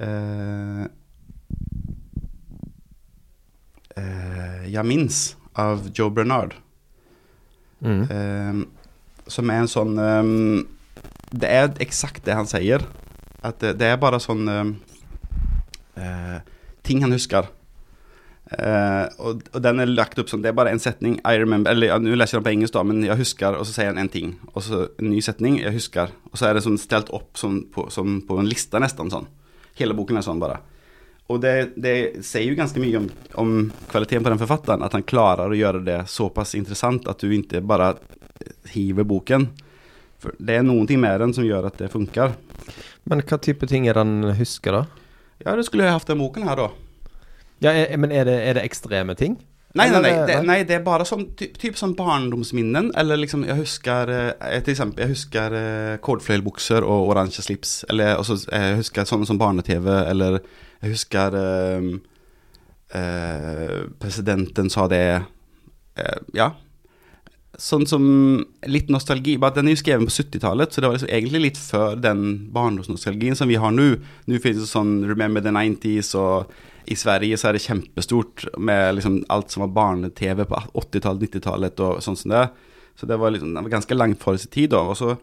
uh, 0.00 0.84
uh, 3.98 4.68
Jag 4.68 4.86
minns 4.86 5.36
av 5.52 5.90
Joe 5.94 6.10
Bernard. 6.10 6.54
Mm. 7.80 8.10
Um, 8.10 8.68
som 9.26 9.50
är 9.50 9.54
en 9.54 9.68
sån, 9.68 9.98
um, 9.98 10.68
det 11.30 11.46
är 11.46 11.72
exakt 11.78 12.24
det 12.24 12.32
han 12.32 12.46
säger. 12.46 12.82
Att 13.40 13.58
det, 13.58 13.72
det 13.72 13.86
är 13.86 13.96
bara 13.96 14.20
sån 14.20 14.48
eh, 14.48 16.36
ting 16.82 17.02
han 17.02 17.12
huskar. 17.12 17.46
Eh, 18.58 19.04
og, 19.18 19.42
og, 19.52 19.60
den 19.64 19.80
er 19.80 19.88
lagt 19.88 20.18
opp 20.20 20.28
som, 20.28 20.42
det 20.44 20.50
er 20.50 20.56
bare 20.56 20.74
en 20.74 20.82
setning 20.82 21.14
I 21.24 21.38
remember, 21.40 21.72
eller 21.72 21.86
ja, 21.86 21.98
nu 21.98 22.10
läser 22.16 22.36
jag 22.36 22.42
den 22.42 22.48
på 22.48 22.52
engelsk, 22.52 22.74
da, 22.74 22.82
men 22.84 23.04
jeg 23.06 23.16
husker, 23.16 23.56
og 23.56 23.64
så 23.66 23.76
sier 23.76 23.92
han 23.92 24.00
en 24.02 24.12
ting. 24.12 24.34
Og 24.52 24.66
så 24.66 24.82
en 24.98 25.08
ny 25.12 25.22
setning, 25.24 25.60
jeg 25.62 25.76
husker. 25.76 26.12
Og 26.32 26.36
så 26.40 26.48
er 26.48 26.58
det 26.58 26.64
som 26.66 26.76
stelt 26.80 27.12
opp 27.16 27.40
sånn, 27.40 27.62
på, 27.72 27.86
sånn, 27.94 28.20
på 28.28 28.40
en 28.42 28.50
lista 28.50 28.82
nesten 28.82 29.12
sånn. 29.12 29.30
Hele 29.78 29.96
boken 29.96 30.20
er 30.20 30.26
sånn, 30.26 30.42
bare. 30.42 30.60
Og 31.32 31.40
det, 31.40 31.54
det 31.80 32.24
sier 32.26 32.50
jo 32.50 32.58
ganske 32.58 32.80
mye 32.82 32.98
om, 32.98 33.08
om 33.40 33.52
kvaliteten 33.88 34.24
på 34.26 34.32
den 34.34 34.40
forfatteren, 34.42 34.84
at 34.84 34.96
han 34.96 35.06
klarer 35.06 35.52
å 35.52 35.56
gjøre 35.56 35.84
det 35.86 36.00
såpass 36.10 36.54
interessant 36.54 37.02
intressant 37.02 37.08
att 37.08 37.18
du 37.18 37.32
ikke 37.34 37.62
bare 37.64 37.94
hiver 38.74 39.06
boken. 39.08 39.48
For 40.22 40.34
det 40.38 40.58
er 40.58 40.66
noen 40.66 40.86
ting 40.86 41.00
med 41.02 41.20
den 41.20 41.32
som 41.34 41.46
gjør 41.46 41.70
at 41.70 41.78
det 41.80 41.92
funker. 41.92 42.36
Men 43.08 43.22
hva 43.26 43.38
type 43.42 43.66
ting 43.70 43.88
er 43.88 43.96
det 43.96 44.04
han 44.04 44.34
husker, 44.38 44.76
da? 44.76 44.84
Ja, 45.42 45.56
det 45.56 45.66
skulle 45.66 45.88
jeg 45.88 45.96
hatt 45.96 46.10
den 46.10 46.20
boken 46.22 46.46
her, 46.46 46.56
då. 46.56 46.68
Ja, 47.62 47.72
er, 47.72 47.96
men 48.00 48.12
er 48.12 48.26
det, 48.28 48.36
er 48.42 48.58
det 48.58 48.66
ekstreme 48.66 49.16
ting? 49.18 49.38
Nei, 49.72 49.86
nei, 49.88 50.00
nei, 50.04 50.10
det, 50.28 50.34
nei, 50.42 50.44
nej, 50.44 50.64
det 50.68 50.74
er 50.76 50.82
bare 50.84 51.04
sånn 51.08 51.30
typ, 51.38 51.54
typ 51.60 51.78
sånn 51.80 51.94
barndomsminnen. 51.96 52.90
Eller 53.00 53.16
liksom, 53.22 53.46
jeg 53.48 53.56
husker 53.62 54.10
jeg, 54.12 54.64
till 54.66 54.74
exempel, 54.74 55.06
jag 55.06 55.14
huskar 55.14 55.56
eh, 55.56 55.94
kordflöjelbuxor 56.04 56.84
och 56.84 57.32
slips. 57.32 57.84
Eller, 57.88 58.18
også, 58.20 58.36
jeg 58.50 58.82
husker 58.82 59.08
sånne 59.08 59.28
som 59.30 59.40
barne-tv. 59.40 59.88
Eller 60.10 60.42
jeg 60.82 60.92
husker 60.92 61.38
ehm, 61.40 61.88
eh, 62.92 63.78
presidenten 64.02 64.68
sa 64.70 64.86
det. 64.92 65.22
Eh, 65.96 66.20
ja. 66.36 66.50
Sånn 67.60 67.84
som 67.88 68.04
litt 68.70 68.90
nostalgi. 68.92 69.36
Bare 69.40 69.52
at 69.52 69.60
den 69.60 69.68
er 69.68 69.76
jo 69.76 69.82
skrevet 69.82 70.08
på 70.08 70.14
70-tallet, 70.14 70.72
så 70.72 70.80
det 70.80 70.88
var 70.88 70.96
liksom 70.96 71.12
egentlig 71.12 71.42
litt 71.46 71.60
før 71.60 71.96
den 72.00 72.26
barndomsnostalgien 72.54 73.36
som 73.38 73.50
vi 73.50 73.60
har 73.60 73.74
nå. 73.74 73.88
Nå 74.26 74.40
finnes 74.42 74.64
det 74.64 74.70
sånn 74.70 75.02
Remember 75.08 75.44
the 75.44 75.52
90s, 75.52 76.14
og 76.18 76.52
i 76.90 76.96
Sverige 76.98 77.38
så 77.38 77.50
er 77.50 77.56
det 77.56 77.64
kjempestort 77.66 78.46
med 78.58 78.96
liksom 78.96 79.20
alt 79.32 79.52
som 79.52 79.66
var 79.66 79.74
barne-TV 79.76 80.46
på 80.48 80.62
80-tallet, 80.80 81.28
90-tallet 81.28 81.84
og 81.84 82.00
sånn 82.04 82.18
som 82.18 82.32
det. 82.34 82.46
Så 82.98 83.06
det 83.08 83.20
var, 83.20 83.34
liksom, 83.34 83.52
det 83.54 83.62
var 83.66 83.76
ganske 83.76 83.96
langt 83.96 84.22
for 84.22 84.40
sin 84.40 84.52
tid, 84.52 84.72
da. 84.74 84.82
Så, 84.98 85.14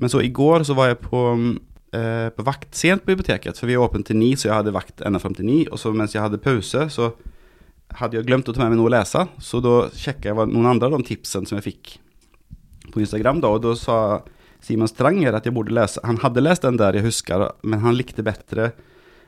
men 0.00 0.12
så 0.12 0.24
i 0.24 0.32
går 0.34 0.66
så 0.66 0.76
var 0.76 0.90
jeg 0.90 1.00
på, 1.04 1.22
eh, 1.96 2.28
på 2.34 2.48
vakt 2.48 2.74
sent 2.76 3.04
på 3.04 3.12
biblioteket, 3.12 3.60
for 3.60 3.70
vi 3.70 3.76
er 3.76 3.84
åpne 3.84 4.04
til 4.04 4.18
ni, 4.18 4.34
så 4.36 4.50
jeg 4.50 4.58
hadde 4.58 4.74
vakt 4.74 5.04
enda 5.04 5.20
frem 5.22 5.36
til 5.36 5.48
ni. 5.48 5.60
Og 5.70 5.80
så 5.80 5.92
mens 5.94 6.16
jeg 6.16 6.24
hadde 6.24 6.42
pause, 6.42 6.88
så 6.92 7.12
hadde 7.98 8.18
jeg 8.18 8.28
glemt 8.28 8.48
å 8.48 8.54
ta 8.54 8.64
med 8.64 8.74
meg 8.74 8.80
noe 8.80 8.90
å 8.90 8.94
lese, 8.96 9.24
så 9.38 9.60
da 9.62 9.74
sjekka 9.94 10.30
jeg 10.30 10.50
noen 10.50 10.70
andre 10.72 10.90
av 10.90 10.96
de 10.98 11.08
tipsene 11.10 11.48
som 11.48 11.58
jeg 11.58 11.66
fikk 11.68 11.92
på 12.94 13.02
Instagram, 13.02 13.42
da, 13.42 13.52
og 13.54 13.62
da 13.64 13.74
sa 13.78 13.98
Simon 14.64 14.90
Stranger 14.90 15.36
at 15.36 15.46
jeg 15.46 15.54
burde 15.56 15.74
lese 15.76 16.00
Han 16.06 16.20
hadde 16.22 16.42
lest 16.44 16.64
den 16.64 16.78
der, 16.80 16.96
jeg 16.96 17.06
husker, 17.06 17.50
men 17.62 17.82
han 17.84 17.96
likte 17.98 18.24
bedre 18.24 18.72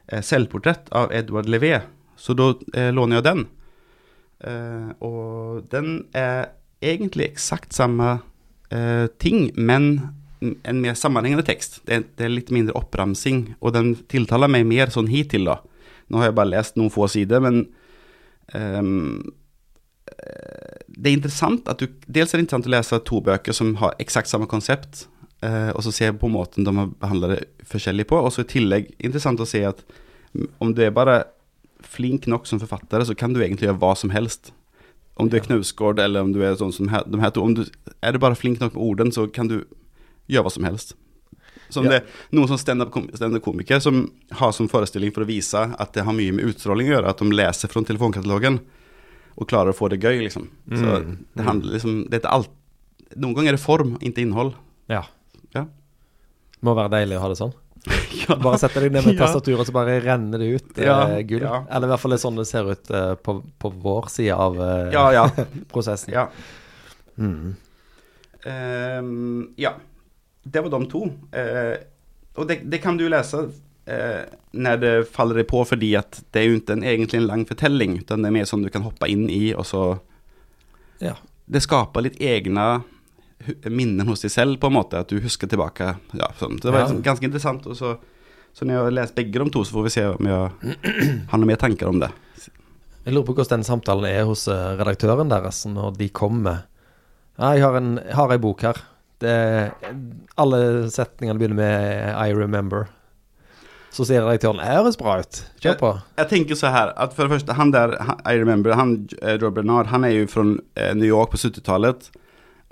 eh, 0.09 0.23
'Selvportrett' 0.23 0.93
av 0.97 1.13
Edward 1.13 1.51
Levé, 1.51 1.81
så 2.17 2.35
da 2.37 2.53
eh, 2.75 2.93
låner 2.95 3.21
jeg 3.21 3.27
den. 3.27 3.47
Eh, 4.41 4.91
og 5.05 5.67
den 5.73 6.07
er 6.17 6.53
egentlig 6.85 7.31
eksakt 7.31 7.77
samme 7.77 8.21
eh, 8.71 9.07
ting, 9.21 9.51
men 9.57 10.13
en 10.41 10.81
mer 10.81 10.95
sammenhengende 10.95 11.47
tekst. 11.47 11.81
Det 11.87 11.95
er, 11.95 12.05
det 12.17 12.27
er 12.27 12.35
litt 12.35 12.53
mindre 12.55 12.77
oppramsing, 12.79 13.57
og 13.61 13.75
den 13.77 13.95
tiltaler 14.11 14.51
meg 14.53 14.67
mer 14.69 14.93
sånn 14.93 15.11
hittil, 15.11 15.49
da. 15.49 15.61
Nå 16.09 16.21
har 16.21 16.31
jeg 16.31 16.39
bare 16.39 16.53
lest 16.53 16.77
noen 16.79 16.93
få 16.93 17.09
sider, 17.11 17.43
men 17.43 17.65
Um, 18.55 19.35
det 20.87 21.11
er 21.11 21.17
interessant 21.17 21.67
at 21.69 21.83
du 21.83 21.91
Dels 22.07 22.33
er 22.33 22.39
det 22.39 22.47
interessant 22.47 22.69
å 22.69 22.73
lese 22.73 22.99
to 23.05 23.21
bøker 23.25 23.57
som 23.57 23.75
har 23.81 23.97
eksakt 24.03 24.31
samme 24.31 24.49
konsept, 24.51 25.07
uh, 25.45 25.73
og 25.75 25.83
så 25.85 25.95
se 25.95 26.11
på 26.15 26.31
måten 26.33 26.67
de 26.67 26.75
har 26.77 26.93
behandla 27.01 27.35
det 27.35 27.41
forskjellig 27.69 28.09
på. 28.11 28.21
Og 28.21 28.33
så 28.35 28.45
i 28.45 28.53
tillegg 28.57 28.93
interessant 28.99 29.43
å 29.43 29.49
se 29.49 29.65
at 29.67 29.83
om 30.63 30.75
du 30.77 30.83
er 30.85 30.95
bare 30.95 31.25
flink 31.87 32.27
nok 32.31 32.47
som 32.49 32.61
forfatter, 32.61 33.05
så 33.05 33.15
kan 33.17 33.35
du 33.35 33.43
egentlig 33.43 33.69
gjøre 33.69 33.81
hva 33.83 33.95
som 33.99 34.13
helst. 34.15 34.53
Om 35.17 35.31
du 35.31 35.37
er 35.39 35.45
Knausgård, 35.45 36.01
eller 36.03 36.27
om 36.27 36.33
du 36.35 36.43
er 36.45 36.59
sånn 36.61 36.75
som 36.75 36.89
de 36.89 37.21
her 37.23 37.33
to. 37.33 37.45
Om 37.45 37.57
du, 37.57 37.65
er 38.05 38.13
du 38.13 38.21
bare 38.21 38.37
flink 38.37 38.61
nok 38.61 38.75
med 38.77 38.83
orden, 38.85 39.13
så 39.15 39.27
kan 39.33 39.49
du 39.49 39.63
gjøre 40.29 40.49
hva 40.49 40.53
som 40.53 40.67
helst. 40.69 40.97
Som 41.69 41.89
ja. 41.89 41.97
det 41.97 42.37
noen 42.37 42.51
som 42.51 42.61
standup-komikere 42.61 43.81
som 43.83 44.05
har 44.39 44.53
som 44.55 44.69
forestilling 44.71 45.13
for 45.15 45.25
å 45.25 45.29
vise 45.29 45.63
at 45.75 45.95
det 45.97 46.05
har 46.07 46.15
mye 46.17 46.35
med 46.37 46.53
utstråling 46.53 46.91
å 46.91 46.97
gjøre, 46.97 47.13
at 47.13 47.23
de 47.23 47.31
leser 47.35 47.73
fra 47.73 47.83
telefonkatalogen 47.87 48.61
og 49.37 49.51
klarer 49.51 49.73
å 49.73 49.77
få 49.77 49.91
det 49.93 50.01
gøy, 50.01 50.23
liksom. 50.25 50.49
Mm. 50.71 50.79
Så 50.81 50.97
det 51.37 51.47
handler 51.47 51.77
liksom 51.77 51.99
det 52.13 52.23
er 52.23 52.31
alt, 52.33 52.53
Noen 53.17 53.37
ganger 53.37 53.55
er 53.55 53.57
det 53.57 53.63
form, 53.63 53.93
ikke 54.03 54.25
innhold. 54.25 54.57
Ja. 54.91 55.05
ja. 55.55 55.63
Må 56.67 56.75
være 56.75 56.91
deilig 56.97 57.17
å 57.17 57.23
ha 57.23 57.29
det 57.31 57.37
sånn. 57.39 57.53
ja. 58.25 58.35
Bare 58.43 58.59
sette 58.59 58.83
deg 58.83 58.97
ned 58.97 59.07
med 59.07 59.19
tastaturet, 59.21 59.61
og 59.63 59.69
så 59.69 59.75
bare 59.77 60.01
renner 60.03 60.43
det 60.43 60.49
ut 60.57 60.81
ja. 60.83 60.97
eh, 61.15 61.21
gull. 61.29 61.45
Ja. 61.47 61.61
Eller 61.71 61.87
i 61.87 61.93
hvert 61.93 62.03
fall 62.03 62.17
det 62.17 62.19
er 62.19 62.25
sånn 62.25 62.41
det 62.41 62.49
ser 62.51 62.71
ut 62.73 62.91
eh, 62.91 63.13
på, 63.23 63.37
på, 63.63 63.71
vår 63.85 64.11
side 64.13 64.35
av 64.35 64.59
eh, 64.59 65.47
prosessen. 65.73 66.17
Ja. 66.17 66.27
Mm. 67.17 67.55
Um, 68.47 69.47
ja 69.59 69.73
det 70.53 70.63
var 70.65 70.73
de 70.73 70.89
to. 70.91 71.07
Eh, 71.37 71.77
og 72.37 72.49
det, 72.49 72.61
det, 72.71 72.81
kan 72.85 72.99
du 72.99 73.07
lese 73.11 73.47
eh, 73.91 74.27
når 74.57 74.83
det 74.83 74.95
faller 75.13 75.41
deg 75.41 75.49
på, 75.51 75.63
fordi 75.67 75.95
at 75.99 76.21
det 76.35 76.43
er 76.43 76.51
jo 76.51 76.59
ikke 76.61 76.77
en, 76.77 76.85
egentlig 76.87 77.21
en 77.21 77.31
lang 77.31 77.47
fortelling, 77.49 77.99
men 78.03 78.27
det 78.27 78.31
er 78.31 78.37
mer 78.39 78.49
sånn 78.49 78.67
du 78.67 78.73
kan 78.73 78.85
hoppe 78.87 79.09
inn 79.11 79.27
i, 79.33 79.49
og 79.57 79.67
så 79.69 79.87
ja. 81.03 81.17
Det 81.47 81.61
skaper 81.61 82.07
litt 82.07 82.17
egne 82.25 82.67
minner 83.71 84.09
hos 84.09 84.25
deg 84.25 84.33
selv, 84.33 84.59
på 84.61 84.71
en 84.71 84.77
måte, 84.79 85.01
at 85.03 85.13
du 85.13 85.21
husker 85.23 85.51
tilbake. 85.51 85.93
Ja, 86.17 86.31
sånn. 86.41 86.57
Det 86.63 86.71
var 86.71 86.81
ja. 86.81 86.87
liksom, 86.87 87.03
ganske 87.05 87.29
interessant. 87.29 87.67
Og 87.71 87.77
så, 87.79 87.93
så 88.57 88.67
når 88.67 88.75
jeg 88.75 88.87
har 88.87 88.97
lest 88.97 89.19
begge 89.19 89.43
de 89.43 89.53
to, 89.55 89.63
så 89.67 89.77
får 89.77 89.87
vi 89.87 89.93
se 89.95 90.07
om 90.15 90.31
jeg 90.31 90.79
har 91.31 91.43
noen 91.43 91.51
mer 91.53 91.61
tanker 91.61 91.91
om 91.91 92.01
det. 92.03 92.11
Jeg 93.07 93.15
lurer 93.15 93.29
på 93.29 93.37
hvordan 93.37 93.61
den 93.61 93.69
samtalen 93.69 94.09
er 94.09 94.25
hos 94.27 94.49
eh, 94.51 94.73
redaktøren 94.81 95.31
deres 95.31 95.63
når 95.71 95.95
de 96.01 96.11
kommer. 96.11 96.65
Ja, 97.37 97.53
jeg 97.55 97.63
har 97.63 97.77
en, 97.79 97.93
har 98.19 98.33
ei 98.35 98.41
bok 98.43 98.65
her. 98.67 98.81
Det, 99.27 99.93
alle 100.39 100.61
setningene 100.93 101.41
begynner 101.41 101.59
med 101.59 102.15
'I 102.15 102.35
remember'. 102.37 102.87
Så 103.97 104.05
sier 104.05 104.21
direktøren 104.21 104.61
'Det 104.61 104.77
høres 104.77 104.99
bra 105.01 105.19
ut, 105.21 105.43
kjør 105.63 105.79
på'. 105.81 105.93
Jeg, 105.97 106.19
jeg, 106.21 106.29
tenker 106.29 106.59
så 106.61 106.71
her, 106.71 106.93
at 106.97 107.15
for 107.17 107.25
det 107.25 107.33
første, 107.33 107.57
han 107.57 107.73
der, 107.73 107.97
han, 107.97 108.19
I 108.29 108.37
remember, 108.37 108.75
han, 108.77 109.09
eh, 109.23 109.39
Joe 109.41 109.51
Bernard, 109.51 109.87
han 109.87 110.05
er 110.05 110.13
jo 110.13 110.27
fra 110.29 110.45
eh, 110.77 110.93
New 110.95 111.09
York 111.09 111.33
på 111.33 111.41
70-tallet. 111.41 112.11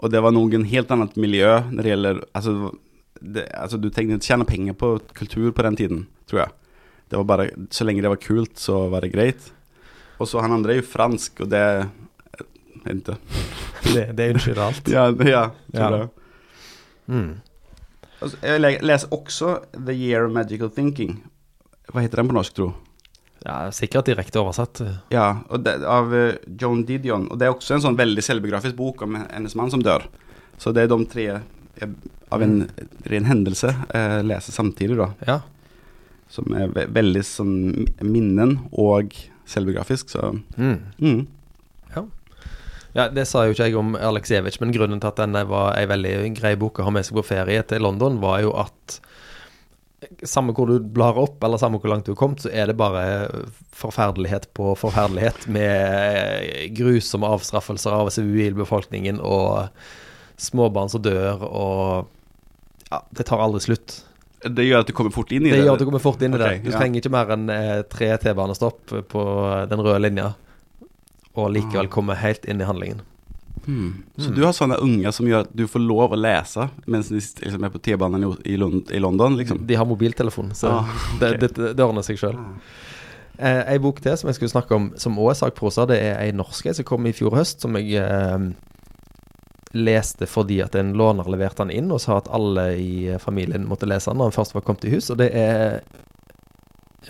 Og 0.04 0.10
det 0.10 0.20
var 0.20 0.34
en 0.36 0.64
helt 0.68 0.90
annet 0.90 1.16
miljø 1.16 1.62
når 1.70 1.82
det 1.82 1.90
gjelder 1.90 2.20
altså, 2.34 2.74
det, 3.20 3.46
altså, 3.54 3.78
du 3.78 3.88
tenkte 3.88 4.18
ikke 4.18 4.26
tjene 4.26 4.44
penger 4.44 4.76
på 4.76 4.98
kultur 5.14 5.50
på 5.52 5.64
den 5.64 5.76
tiden, 5.76 6.06
tror 6.28 6.44
jeg. 6.44 6.50
Det 7.08 7.16
var 7.16 7.24
bare, 7.24 7.50
Så 7.70 7.84
lenge 7.84 8.02
det 8.02 8.10
var 8.12 8.20
kult, 8.20 8.58
så 8.58 8.88
var 8.92 9.00
det 9.00 9.12
greit. 9.14 9.52
Og 10.18 10.28
så 10.28 10.42
han 10.44 10.52
andre 10.52 10.74
er 10.74 10.82
jo 10.82 10.88
fransk, 10.88 11.40
og 11.40 11.50
det 11.50 11.62
Jeg 11.64 12.84
vet 12.84 13.00
ikke. 13.00 13.16
Det, 13.94 14.04
det 14.16 14.28
unnskylder 14.34 14.62
alt. 14.66 14.88
ja, 14.96 15.06
ja, 15.08 15.44
tror 15.72 15.96
ja. 15.96 15.98
jeg. 16.02 16.08
Mm. 17.10 17.40
Altså, 18.20 18.38
jeg 18.40 18.80
leser 18.84 19.14
også 19.14 19.54
The 19.74 19.94
Year 19.94 20.26
of 20.26 20.34
Magical 20.34 20.70
Thinking. 20.72 21.18
Hva 21.92 22.04
heter 22.04 22.22
den 22.22 22.30
på 22.30 22.36
norsk, 22.36 22.56
tro? 22.56 22.70
Ja, 23.44 23.68
Sikkert 23.76 24.08
direkte 24.08 24.40
oversatt. 24.40 24.80
Ja, 25.12 25.26
det, 25.60 25.76
av 25.84 26.12
uh, 26.14 26.36
Joan 26.48 26.84
Didion. 26.88 27.26
Og 27.28 27.40
det 27.40 27.48
er 27.48 27.52
også 27.52 27.76
en 27.76 27.84
sånn 27.84 27.98
veldig 27.98 28.24
selvbiografisk 28.24 28.78
bok 28.78 29.04
om 29.04 29.18
hennes 29.20 29.56
mann 29.58 29.72
som 29.72 29.84
dør. 29.84 30.06
Så 30.56 30.72
det 30.72 30.86
er 30.86 30.92
de 30.92 31.00
tre 31.10 31.26
jeg, 31.28 31.90
av 32.32 32.42
en 32.42 32.62
ren 33.10 33.26
hendelse 33.28 33.72
eh, 33.94 34.20
leser 34.24 34.54
samtidig, 34.54 34.96
da. 34.98 35.10
Ja. 35.26 35.38
Som 36.30 36.54
er 36.56 36.70
ve 36.72 36.86
veldig 36.94 37.22
sånn 37.26 37.56
minnen 38.00 38.56
og 38.70 39.14
selvbiografisk, 39.50 40.14
så 40.14 40.32
mm. 40.56 40.76
Mm. 41.02 41.24
Ja, 42.94 43.08
Det 43.10 43.26
sa 43.26 43.44
jo 43.44 43.54
ikke 43.54 43.66
jeg 43.66 43.78
om 43.78 43.96
Aleksejevitsj, 43.98 44.60
men 44.62 44.72
grunnen 44.74 45.02
til 45.02 45.10
at 45.10 45.18
denne 45.18 45.42
var 45.50 45.74
ei 45.74 45.86
veldig 45.90 46.14
grei 46.38 46.54
bok 46.58 46.78
å 46.78 46.86
ha 46.86 46.94
med 46.94 47.06
seg 47.06 47.18
på 47.18 47.26
ferie 47.26 47.64
til 47.66 47.82
London, 47.82 48.20
var 48.22 48.44
jo 48.44 48.54
at 48.60 49.00
samme 50.28 50.54
hvor 50.54 50.68
du 50.68 50.78
blar 50.78 51.18
opp, 51.18 51.42
eller 51.44 51.60
samme 51.60 51.80
hvor 51.80 51.90
langt 51.90 52.06
du 52.06 52.12
har 52.12 52.20
kommet, 52.20 52.44
så 52.44 52.52
er 52.52 52.68
det 52.70 52.76
bare 52.78 53.02
forferdelighet 53.74 54.50
på 54.56 54.74
forferdelighet 54.78 55.46
med 55.52 56.74
grusomme 56.76 57.30
avstraffelser 57.34 57.94
av 57.96 58.12
sivilbefolkningen 58.14 59.20
og 59.24 59.70
småbarn 60.40 60.92
som 60.92 61.02
dør, 61.04 61.44
og 61.46 62.90
ja, 62.90 63.00
det 63.16 63.26
tar 63.26 63.42
aldri 63.42 63.64
slutt. 63.64 64.02
Det 64.44 64.66
gjør 64.66 64.84
at 64.84 64.90
du 64.90 64.92
kommer 64.96 65.14
fort 65.14 65.32
inn 65.32 65.46
i 65.46 65.50
det? 65.50 65.56
Det 65.56 65.64
gjør 65.64 65.78
at 65.78 65.82
du 65.82 65.88
kommer 65.88 66.02
fort 66.04 66.22
inn 66.22 66.34
i 66.34 66.38
okay, 66.38 66.58
det. 66.60 66.66
Du 66.66 66.74
ja. 66.74 66.78
trenger 66.78 67.00
ikke 67.00 67.14
mer 67.14 67.30
enn 67.32 67.46
eh, 67.52 67.78
tre 67.88 68.10
T-banestopp 68.20 68.92
på 69.08 69.22
den 69.70 69.82
røde 69.82 70.02
linja 70.04 70.34
og 71.34 71.50
likevel 71.54 71.90
komme 71.92 72.16
helt 72.18 72.46
inn 72.48 72.62
i 72.62 72.68
handlingen. 72.68 73.02
Hmm. 73.66 74.02
Så 74.16 74.28
mm. 74.28 74.34
du 74.36 74.42
har 74.44 74.52
sånne 74.52 74.76
unger 74.84 75.14
som 75.14 75.28
gjør 75.28 75.46
at 75.46 75.52
du 75.56 75.64
får 75.70 75.80
lov 75.80 76.12
å 76.12 76.18
lese 76.20 76.66
mens 76.90 77.08
de 77.08 77.16
liksom 77.16 77.62
er 77.64 77.72
på 77.72 77.80
T-banen 77.80 78.26
i, 78.26 78.56
i, 78.56 79.00
London? 79.00 79.38
Liksom. 79.38 79.62
De 79.66 79.78
har 79.78 79.88
mobiltelefon, 79.88 80.52
så 80.54 80.68
ah, 80.82 80.90
okay. 81.14 81.38
det, 81.40 81.48
det, 81.54 81.70
det, 81.78 81.86
ordner 81.86 82.04
seg 82.04 82.20
sjøl. 82.20 82.36
Ah. 82.36 82.74
Eh, 83.38 83.62
ei 83.72 83.80
bok 83.82 84.02
til 84.04 84.14
som 84.20 84.28
jeg 84.30 84.38
skulle 84.38 84.52
snakke 84.52 84.76
om, 84.76 84.92
som 85.00 85.16
òg 85.18 85.32
er 85.32 85.40
sakprosa, 85.40 85.88
det 85.90 85.98
er 86.02 86.20
ei 86.20 86.30
norsk 86.36 86.70
som 86.76 86.86
kom 86.86 87.08
i 87.08 87.14
fjor 87.16 87.34
høst, 87.38 87.64
som 87.64 87.74
jeg 87.80 87.96
eh, 88.04 88.48
leste 89.74 90.28
fordi 90.30 90.60
at 90.62 90.76
en 90.78 90.92
låner 90.94 91.26
leverte 91.32 91.64
den 91.64 91.74
inn 91.74 91.90
og 91.90 92.02
sa 92.04 92.20
at 92.20 92.30
alle 92.34 92.68
i 92.78 93.16
familien 93.22 93.66
måtte 93.66 93.88
lese 93.90 94.12
den 94.12 94.20
når 94.22 94.30
han 94.30 94.38
først 94.38 94.54
var 94.54 94.66
kommet 94.66 94.86
i 94.86 94.92
hus. 94.94 95.10
Og 95.10 95.18
det 95.18 95.32
er 95.34 95.80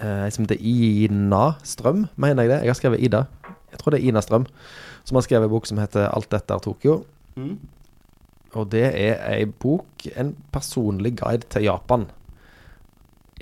eh, 0.01 0.29
som 0.31 0.47
heter 0.47 0.61
Ina 0.61 1.47
Strøm, 1.67 2.07
mener 2.17 2.47
jeg 2.47 2.55
det. 2.55 2.61
Jeg 2.63 2.73
har 2.73 2.81
skrevet 2.81 3.05
Ida. 3.05 3.27
Jeg 3.75 3.83
tror 3.83 3.95
det 3.95 4.01
er 4.01 4.09
Ina 4.09 4.23
Strøm 4.25 4.47
som 5.05 5.19
har 5.19 5.27
skrevet 5.27 5.49
en 5.49 5.53
bok 5.53 5.67
som 5.69 5.81
heter 5.83 6.09
'Alt 6.09 6.31
dette 6.33 6.55
er 6.55 6.63
Tokyo'. 6.65 7.05
Mm. 7.37 7.59
Og 8.55 8.71
det 8.71 8.85
er 8.95 9.19
ei 9.35 9.45
bok, 9.45 10.07
en 10.17 10.37
personlig 10.53 11.17
guide 11.19 11.49
til 11.51 11.67
Japan. 11.67 12.07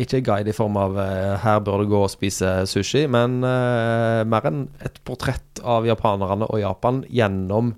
Ikke 0.00 0.16
en 0.18 0.24
guide 0.24 0.48
i 0.48 0.56
form 0.56 0.76
av 0.76 0.96
uh, 0.96 1.38
'her 1.38 1.60
bør 1.60 1.82
du 1.82 1.90
gå 1.92 2.02
og 2.02 2.10
spise 2.10 2.64
sushi', 2.66 3.06
men 3.06 3.44
uh, 3.44 4.24
mer 4.24 4.48
enn 4.48 4.68
et 4.80 5.00
portrett 5.04 5.60
av 5.62 5.86
japanerne 5.86 6.48
og 6.48 6.60
Japan 6.60 7.04
gjennom 7.10 7.74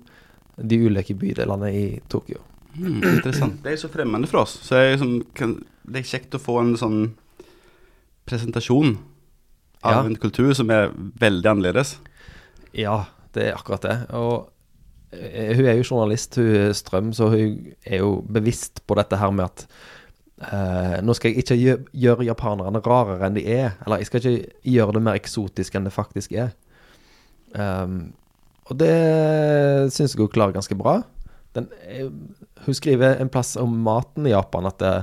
de 0.57 0.79
ulike 0.87 1.13
bydelene 1.13 1.73
i 1.73 1.99
Tokyo. 2.09 2.39
Mm, 2.75 3.03
interessant. 3.03 3.63
Det 3.63 3.73
er 3.73 3.77
så 3.77 3.91
fremmede 3.91 4.27
for 4.27 4.43
oss. 4.43 4.59
Så 4.63 4.75
jeg, 4.75 4.99
som, 4.99 5.21
kan, 5.35 5.59
det 5.83 6.01
er 6.01 6.07
kjekt 6.07 6.35
å 6.35 6.41
få 6.41 6.59
en 6.61 6.75
sånn 6.79 7.15
presentasjon 8.25 8.97
av 9.85 9.99
ja. 9.99 10.09
en 10.09 10.15
kultur 10.15 10.53
som 10.57 10.71
er 10.73 10.89
veldig 11.19 11.51
annerledes. 11.51 11.97
Ja, 12.75 13.05
det 13.35 13.49
er 13.49 13.57
akkurat 13.57 13.85
det. 13.85 13.95
Og 14.17 14.49
uh, 15.15 15.51
hun 15.55 15.65
er 15.65 15.77
jo 15.79 15.87
journalist, 15.89 16.39
hun 16.39 16.73
Strøm, 16.75 17.13
så 17.15 17.29
hun 17.33 17.57
er 17.85 18.01
jo 18.03 18.19
bevisst 18.27 18.83
på 18.87 18.97
dette 18.99 19.19
her 19.19 19.31
med 19.35 19.47
at 19.47 19.65
uh, 20.43 20.97
nå 21.05 21.15
skal 21.15 21.31
jeg 21.31 21.45
ikke 21.45 21.59
gjøre, 21.61 21.87
gjøre 22.05 22.29
japanerne 22.29 22.83
rarere 22.85 23.29
enn 23.29 23.39
de 23.39 23.45
er. 23.47 23.77
Eller 23.85 24.03
jeg 24.03 24.11
skal 24.11 24.23
ikke 24.23 24.61
gjøre 24.75 24.97
det 24.97 25.05
mer 25.07 25.19
eksotisk 25.21 25.75
enn 25.75 25.87
det 25.87 25.95
faktisk 25.95 26.35
er. 26.35 26.53
Um, 27.55 28.13
og 28.65 28.79
det 28.81 28.95
syns 29.93 30.15
jeg 30.15 30.23
hun 30.23 30.33
klarer 30.33 30.55
ganske 30.55 30.75
bra. 30.77 30.99
den 31.55 31.69
Hun 32.65 32.75
skriver 32.75 33.19
en 33.21 33.29
plass 33.29 33.55
om 33.61 33.71
maten 33.85 34.25
i 34.25 34.33
Japan 34.33 34.65
at 34.67 34.79
det, 34.81 34.95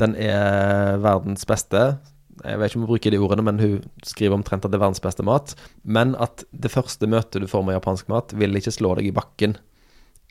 den 0.00 0.14
er 0.16 0.96
verdens 1.02 1.44
beste. 1.46 1.98
Jeg 2.40 2.58
vet 2.58 2.70
ikke 2.70 2.78
om 2.78 2.86
hun 2.86 2.90
bruker 2.90 3.12
de 3.12 3.20
ordene, 3.20 3.44
men 3.44 3.60
hun 3.60 3.82
skriver 4.08 4.38
omtrent 4.38 4.64
at 4.64 4.72
det 4.72 4.78
er 4.78 4.84
verdens 4.84 5.02
beste 5.04 5.24
mat. 5.26 5.52
Men 5.84 6.14
at 6.22 6.46
det 6.50 6.72
første 6.72 7.08
møtet 7.10 7.44
du 7.44 7.50
får 7.50 7.66
med 7.66 7.76
japansk 7.76 8.08
mat, 8.12 8.32
vil 8.38 8.56
ikke 8.58 8.74
slå 8.74 8.94
deg 8.98 9.10
i 9.10 9.14
bakken 9.16 9.58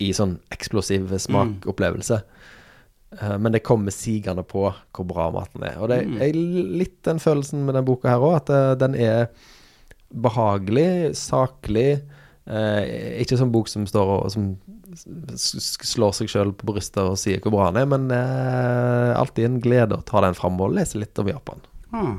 i 0.01 0.09
sånn 0.17 0.39
eksplosiv 0.53 1.13
smakopplevelse. 1.21 2.21
Mm. 2.23 3.37
Men 3.43 3.51
det 3.51 3.65
kommer 3.67 3.91
sigende 3.91 4.43
på 4.47 4.69
hvor 4.71 5.07
bra 5.07 5.27
maten 5.35 5.65
er. 5.67 5.77
Og 5.83 5.91
det 5.91 5.99
er 6.23 6.37
litt 6.37 7.01
den 7.07 7.19
følelsen 7.19 7.65
med 7.67 7.75
den 7.75 7.87
boka 7.87 8.13
her 8.13 8.23
òg, 8.23 8.37
at 8.39 8.51
eh, 8.55 8.71
den 8.79 8.95
er 8.95 9.25
behagelig, 10.11 11.13
saklig. 11.19 12.01
Eh, 12.47 13.19
ikke 13.21 13.39
sånn 13.39 13.51
bok 13.53 13.69
som 13.71 13.83
står 13.87 14.13
og 14.15 14.31
som 14.33 14.53
slår 14.95 16.15
seg 16.15 16.31
sjøl 16.31 16.51
på 16.57 16.67
brystet 16.67 17.03
og 17.03 17.19
sier 17.19 17.39
hvor 17.43 17.53
bra 17.53 17.69
den 17.69 17.83
er, 17.83 17.91
men 17.91 18.09
eh, 18.15 19.11
alltid 19.15 19.47
en 19.47 19.61
glede 19.63 19.99
å 19.99 20.07
ta 20.07 20.23
den 20.25 20.35
fram 20.37 20.59
og 20.63 20.73
lese 20.75 20.99
litt 20.99 21.19
om 21.21 21.29
Japan. 21.31 21.61
Ah. 21.91 22.17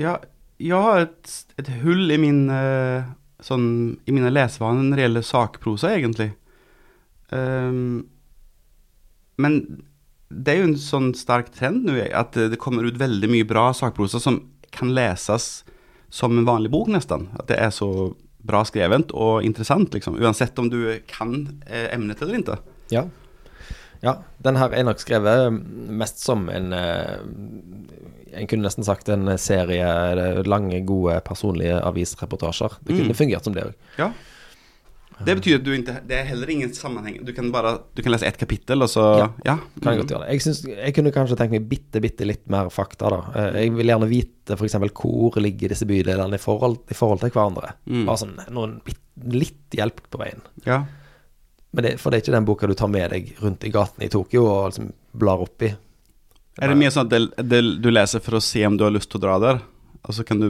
Ja, 0.00 0.16
jeg 0.62 0.82
har 0.86 1.04
et, 1.06 1.32
et 1.60 1.70
hull 1.82 2.10
i 2.12 2.18
min 2.20 2.46
uh, 2.52 3.06
sånn, 3.44 3.68
i 4.08 4.14
mine 4.14 4.32
lesevaner 4.32 4.84
når 4.86 4.98
det 4.98 5.06
gjelder 5.06 5.26
sakprosa, 5.30 5.92
egentlig. 5.96 6.30
Um, 7.32 8.06
men 9.42 9.60
det 10.28 10.52
er 10.52 10.62
jo 10.62 10.68
en 10.70 10.78
sånn 10.80 11.10
sterk 11.16 11.52
trend 11.54 11.86
nå, 11.86 11.96
at 12.16 12.36
det 12.36 12.60
kommer 12.62 12.86
ut 12.86 12.98
veldig 13.00 13.30
mye 13.30 13.46
bra 13.48 13.68
sakprosa 13.76 14.20
som 14.22 14.40
kan 14.74 14.92
leses 14.96 15.64
som 16.12 16.38
en 16.38 16.48
vanlig 16.48 16.72
bok, 16.72 16.90
nesten. 16.92 17.28
At 17.38 17.50
det 17.50 17.58
er 17.60 17.72
så 17.74 17.90
bra 18.46 18.62
skrevet 18.66 19.12
og 19.16 19.44
interessant, 19.46 19.94
liksom. 19.94 20.18
Uansett 20.22 20.58
om 20.62 20.70
du 20.70 20.80
kan 21.10 21.34
eh, 21.66 21.88
emnet 21.94 22.22
eller 22.22 22.40
ikke. 22.40 22.58
Ja. 22.94 23.06
Ja. 24.06 24.14
Den 24.46 24.56
her 24.60 24.70
er 24.78 24.86
nok 24.86 25.02
skrevet 25.02 25.58
mest 25.90 26.22
som 26.22 26.46
en 26.52 26.72
eh, 26.76 27.18
En 28.36 28.46
kunne 28.50 28.66
nesten 28.66 28.84
sagt 28.84 29.08
en 29.08 29.30
serie 29.40 29.86
eh, 30.12 30.40
lange, 30.44 30.82
gode 30.84 31.14
personlige 31.24 31.78
avisreportasjer. 31.88 32.74
Det 32.84 32.94
kunne 32.98 33.12
Mm. 33.14 33.20
fungert 33.20 33.44
som 33.48 33.54
det 33.56 33.64
òg. 33.70 33.74
Ja. 33.98 34.10
Det 35.24 35.32
betyr 35.38 35.54
at 35.56 35.62
du 35.64 35.70
ikke 35.72 35.94
Det 36.06 36.12
er 36.18 36.26
heller 36.28 36.50
ingen 36.52 36.74
sammenheng. 36.76 37.22
Du 37.24 37.30
kan 37.32 37.48
bare 37.50 37.78
Du 37.96 38.02
kan 38.04 38.12
lese 38.12 38.26
ett 38.28 38.36
kapittel, 38.36 38.82
og 38.84 38.90
så 38.92 39.04
Ja. 39.22 39.28
Ja. 39.46 39.54
Kan 39.80 39.94
jeg 39.94 40.02
godt 40.02 40.10
gjøre 40.12 40.26
det. 40.26 40.32
Jeg, 40.34 40.42
synes, 40.44 40.60
jeg 40.66 40.94
kunne 40.94 41.12
kanskje 41.14 41.36
tenkt 41.40 41.52
meg 41.56 41.68
bitte, 41.70 42.02
bitte 42.04 42.26
litt 42.28 42.44
mer 42.52 42.68
fakta, 42.68 43.08
da. 43.08 43.22
Eh, 43.34 43.62
Jeg 43.62 43.72
vil 43.78 43.86
gjerne 43.86 44.08
vite 44.10 44.52
f.eks. 44.58 44.74
hvor 44.92 45.40
ligger 45.40 45.68
disse 45.72 45.86
bydelene 45.88 46.34
i 46.34 46.38
forhold, 46.42 46.76
i 46.90 46.94
forhold 46.94 47.20
til 47.24 47.30
hverandre. 47.30 47.72
Mm. 47.88 48.04
Bare 48.04 48.16
sånn 48.20 48.36
noen 48.52 48.80
litt 49.32 49.70
hjelp 49.72 50.00
på 50.10 50.18
veien. 50.20 50.42
ja. 50.66 50.84
Men 51.76 51.84
det, 51.84 51.90
for 52.00 52.08
det 52.08 52.16
er 52.16 52.22
ikke 52.24 52.32
den 52.32 52.46
boka 52.48 52.68
du 52.70 52.72
tar 52.72 52.88
med 52.88 53.10
deg 53.12 53.34
rundt 53.44 53.64
i 53.68 53.70
gatene 53.74 54.06
i 54.06 54.12
Tokyo 54.12 54.46
og 54.48 54.70
liksom 54.70 54.86
blar 55.12 55.42
opp 55.44 55.64
i. 55.66 55.68
Er 56.56 56.72
det 56.72 56.76
mye 56.80 56.92
sånn 56.94 57.04
at 57.04 57.12
det, 57.12 57.48
det, 57.52 57.58
du 57.84 57.90
leser 57.92 58.22
for 58.24 58.38
å 58.38 58.40
se 58.40 58.62
om 58.64 58.78
du 58.80 58.86
har 58.86 58.94
lyst 58.94 59.10
til 59.12 59.20
å 59.20 59.24
dra 59.26 59.34
der? 59.42 59.60
Og 60.08 60.16
så 60.16 60.24
kan 60.24 60.40
du 60.40 60.46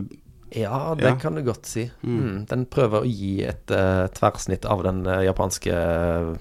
Ja, 0.54 0.94
det 0.94 1.08
Ja. 1.08 1.16
kan 1.18 1.34
du 1.34 1.42
godt 1.42 1.66
si. 1.66 1.90
Mm. 2.06 2.20
Mm. 2.20 2.36
Den 2.46 2.62
prøver 2.70 3.02
å 3.02 3.10
gi 3.10 3.42
et 3.42 3.74
uh, 3.74 4.06
tverrsnitt 4.14 4.64
av 4.70 4.84
den 4.86 5.02
uh, 5.02 5.18
japanske 5.26 5.74
eh, 5.74 6.36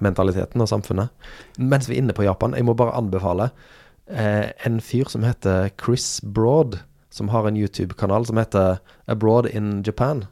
mentaliteten 0.00 0.64
og 0.64 0.70
samfunnet. 0.72 1.12
Mens 1.60 1.90
vi 1.90 1.98
er 1.98 2.00
inne 2.00 2.16
på 2.16 2.24
Japan, 2.24 2.56
jeg 2.56 2.64
må 2.64 2.72
bare 2.74 2.96
anbefale 2.96 3.50
uh, 4.08 4.48
en 4.64 4.80
fyr 4.80 5.12
som 5.12 5.22
heter 5.28 5.68
Chris 5.76 6.22
Broad, 6.24 6.80
som 7.12 7.28
har 7.28 7.44
en 7.44 7.60
YouTube-kanal 7.60 8.24
som 8.24 8.40
heter 8.40 8.80
Abroad 9.06 9.52
in 9.52 9.82
Japan. 9.84 10.24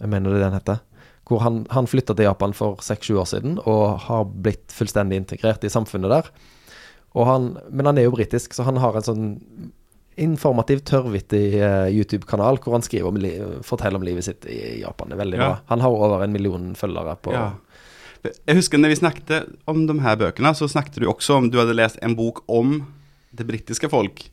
Jeg 0.00 0.08
mener 0.08 0.32
det 0.32 0.40
den 0.40 0.56
heter. 0.56 0.80
Hvor 1.28 1.42
han, 1.44 1.66
han 1.70 1.86
flytta 1.86 2.14
til 2.16 2.24
Japan 2.26 2.52
for 2.56 2.80
seks-sju 2.82 3.18
år 3.20 3.28
siden 3.30 3.58
og 3.62 4.00
har 4.08 4.24
blitt 4.24 4.72
fullstendig 4.74 5.20
integrert 5.20 5.62
i 5.64 5.70
samfunnet 5.70 6.10
der. 6.10 6.30
Han, 7.14 7.52
men 7.70 7.86
han 7.86 7.98
er 7.98 8.06
jo 8.08 8.14
britisk, 8.14 8.54
så 8.54 8.64
han 8.66 8.78
har 8.82 8.96
en 8.98 9.06
sånn 9.06 9.24
informativ, 10.20 10.82
tørrvittig 10.84 11.54
eh, 11.62 11.86
YouTube-kanal 11.94 12.58
hvor 12.60 12.74
han 12.76 12.84
skriver 12.84 13.08
om 13.08 13.62
forteller 13.64 14.00
om 14.00 14.04
livet 14.04 14.26
sitt 14.26 14.46
i 14.50 14.80
Japan. 14.82 15.08
Det 15.08 15.16
er 15.16 15.22
veldig 15.22 15.38
Ja. 15.38 15.46
bra. 15.46 15.60
Han 15.70 15.80
har 15.80 15.90
over 15.96 16.24
en 16.24 16.32
million 16.32 16.74
følgere 16.74 17.16
på 17.22 17.32
Ja. 17.32 17.52
Jeg 18.46 18.56
husker 18.58 18.76
når 18.76 18.88
vi 18.92 18.96
snakket 19.00 19.46
om 19.66 19.86
de 19.86 19.94
her 20.00 20.16
bøkene, 20.16 20.52
så 20.54 20.68
snakket 20.68 21.00
du 21.00 21.06
også 21.08 21.38
om 21.38 21.48
du 21.50 21.56
hadde 21.56 21.72
lest 21.74 21.96
en 22.02 22.14
bok 22.14 22.42
om 22.48 22.86
det 23.34 23.46
britiske 23.46 23.88
folk. 23.88 24.26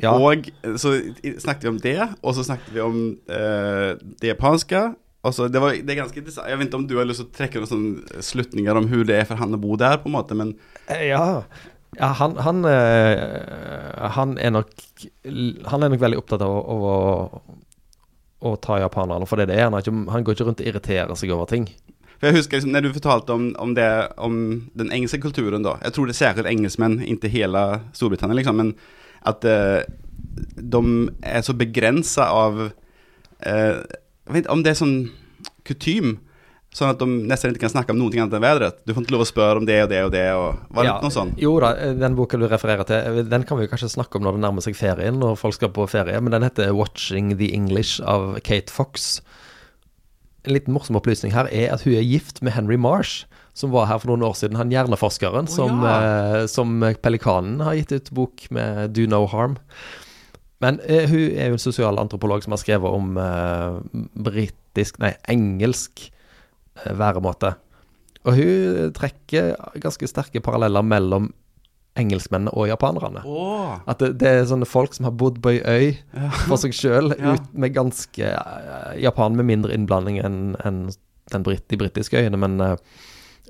Ja. 0.00 0.16
Og 0.16 0.48
så 0.80 0.96
snakket 1.38 1.62
vi 1.62 1.68
om 1.68 1.78
det, 1.78 2.08
og 2.24 2.34
så 2.34 2.42
snakket 2.42 2.72
vi 2.74 2.80
om 2.80 3.16
eh, 3.28 3.94
det 4.18 4.32
japanske. 4.34 4.96
Og 5.20 5.34
så 5.36 5.48
det, 5.52 5.60
var, 5.60 5.74
det 5.76 5.92
er 5.92 5.98
ganske 6.00 6.16
interessant. 6.16 6.48
Jeg 6.48 6.60
vet 6.60 6.70
ikke 6.70 6.78
om 6.80 6.86
du 6.88 6.94
har 6.96 7.08
lyst 7.08 7.20
til 7.20 7.28
å 7.28 7.34
trekke 7.36 7.60
noen 7.60 7.70
sånne 7.70 8.24
slutninger 8.24 8.78
om 8.80 8.86
hvordan 8.88 9.10
det 9.10 9.18
er 9.20 9.28
for 9.28 9.40
han 9.40 9.56
å 9.56 9.60
bo 9.60 9.76
der, 9.80 9.98
på 10.00 10.08
en 10.08 10.16
måte, 10.16 10.38
men 10.38 10.54
Eh, 10.86 11.10
Ja, 11.10 11.42
ja 11.98 12.12
han, 12.16 12.38
han, 12.40 12.64
eh, 12.64 14.08
han 14.16 14.36
er 14.38 14.54
nok 14.54 14.72
Han 15.68 15.82
er 15.84 15.92
nok 15.92 16.00
veldig 16.00 16.20
opptatt 16.22 16.44
av 16.46 16.54
å, 16.56 16.78
å, 16.78 17.60
å 18.48 18.56
ta 18.64 18.80
japanerne 18.80 19.28
for 19.28 19.40
det 19.40 19.50
det 19.50 19.60
er. 19.60 19.68
Han, 19.68 19.76
ikke, 19.82 19.96
han 20.14 20.24
går 20.24 20.38
ikke 20.38 20.48
rundt 20.48 20.64
og 20.64 20.72
irriterer 20.72 21.20
seg 21.20 21.36
over 21.36 21.50
ting. 21.50 21.68
For 22.20 22.28
jeg 22.28 22.36
husker 22.40 22.58
liksom, 22.58 22.72
når 22.74 22.84
du 22.84 22.92
fortalte 22.96 23.32
om, 23.36 23.46
om 23.60 23.72
det, 23.76 23.88
om 24.20 24.34
den 24.76 24.92
engelske 24.92 25.20
kulturen 25.22 25.64
da. 25.64 25.78
Jeg 25.84 25.96
tror 25.96 26.08
det 26.08 26.16
er 26.16 26.20
særlig 26.20 26.50
engelskmenn, 26.52 26.98
ikke 27.08 27.32
hele 27.32 27.62
Storbritannia 27.96 28.36
liksom, 28.40 28.60
men 28.60 28.74
at 29.28 29.44
eh, 29.48 29.88
de 30.56 30.82
er 31.24 31.44
så 31.44 31.54
begrenset 31.56 32.24
av 32.24 32.60
eh, 33.40 33.80
vet 34.26 34.50
om 34.52 34.62
det 34.62 34.74
er 34.74 34.80
sånn 34.80 34.98
kutym, 35.64 36.18
sånn 36.74 36.92
at 36.92 37.00
de 37.00 37.06
nesten 37.26 37.50
ikke 37.50 37.64
kan 37.64 37.72
snakke 37.72 37.90
om 37.94 37.98
noe 37.98 38.12
annet 38.14 38.36
enn 38.36 38.44
været. 38.44 38.82
Du 38.86 38.92
får 38.94 39.02
ikke 39.02 39.14
lov 39.16 39.24
å 39.24 39.28
spørre 39.30 39.58
om 39.62 39.66
det 39.66 39.80
og 39.82 39.88
det 39.90 40.02
og 40.06 40.12
det, 40.14 40.26
og 40.38 40.60
var 40.70 40.86
det 40.86 40.90
Ja, 40.92 40.98
noe 41.02 41.14
sånt? 41.14 41.40
Jo 41.40 41.56
da, 41.62 41.72
den 41.98 42.14
boka 42.18 42.38
du 42.38 42.46
refererer 42.46 42.86
til, 42.86 43.24
den 43.26 43.46
kan 43.48 43.58
vi 43.58 43.66
kanskje 43.70 43.90
snakke 43.90 44.20
om 44.20 44.26
når 44.26 44.38
det 44.38 44.44
nærmer 44.44 44.62
seg 44.62 44.78
ferien, 44.78 45.18
når 45.18 45.38
folk 45.40 45.54
skal 45.58 45.72
på 45.74 45.88
ferie, 45.90 46.20
men 46.20 46.30
den 46.30 46.46
heter 46.46 46.70
'Watching 46.70 47.36
the 47.38 47.50
English' 47.56 47.98
av 48.04 48.38
Kate 48.46 48.70
Fox. 48.70 49.20
En 50.44 50.54
liten 50.54 50.72
morsom 50.72 50.96
opplysning 50.96 51.32
her 51.32 51.48
er 51.52 51.72
at 51.74 51.82
hun 51.82 51.94
er 51.94 52.06
gift 52.06 52.40
med 52.40 52.52
Henry 52.52 52.76
Marsh, 52.76 53.26
som 53.52 53.72
var 53.74 53.86
her 53.86 53.98
for 53.98 54.08
noen 54.08 54.22
år 54.22 54.34
siden. 54.38 54.56
Han 54.56 54.70
hjerneforskeren 54.70 55.48
som, 55.50 55.82
ja. 55.82 56.40
eh, 56.40 56.46
som 56.46 56.80
Pelikanen 57.02 57.60
har 57.60 57.74
gitt 57.74 57.92
ut 57.92 58.10
bok 58.14 58.46
med 58.50 58.94
'Do 58.94 59.06
No 59.06 59.26
Harm'. 59.26 59.58
Men 60.60 60.80
eh, 60.84 61.08
hun 61.08 61.26
er 61.32 61.50
jo 61.50 61.56
en 61.56 61.62
sosialantropolog 61.62 62.44
som 62.44 62.54
har 62.54 62.60
skrevet 62.62 62.96
om 62.96 63.16
eh, 63.20 63.80
britisk, 64.28 65.00
nei, 65.00 65.14
engelsk 65.32 66.06
eh, 66.06 66.94
væremåte. 67.00 67.54
Og 68.28 68.36
hun 68.36 68.90
trekker 68.96 69.54
ganske 69.80 70.08
sterke 70.10 70.42
paralleller 70.44 70.84
mellom 70.84 71.30
engelskmennene 71.98 72.52
og 72.54 72.68
japanerne. 72.70 73.22
Oh. 73.26 73.78
At 73.90 74.02
det, 74.02 74.12
det 74.20 74.28
er 74.30 74.48
sånne 74.48 74.68
folk 74.68 74.94
som 74.94 75.08
har 75.08 75.14
bodd 75.18 75.40
på 75.42 75.54
ei 75.56 75.60
øy 75.60 75.86
ja. 75.90 76.28
for 76.46 76.60
seg 76.60 76.76
sjøl, 76.76 77.14
Ja. 77.20 77.36
med 77.52 77.74
ganske 77.76 78.32
eh, 78.34 78.92
Japan 79.02 79.38
med 79.38 79.48
mindre 79.50 79.74
innblanding 79.76 80.20
enn 80.22 80.42
en 80.64 80.84
den 81.30 81.44
brit, 81.46 81.62
de 81.70 81.78
britiske 81.78 82.18
øyene, 82.18 82.38
men 82.40 82.58
eh, 82.64 82.76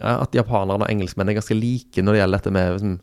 at 0.05 0.35
japanerne 0.37 0.85
og 0.85 0.91
engelskmenn 0.93 1.31
er 1.33 1.39
ganske 1.39 1.57
like 1.57 2.03
når 2.03 2.17
det 2.17 2.21
gjelder 2.23 2.41
dette 2.41 2.53
med 2.57 2.73
liksom, 2.75 2.95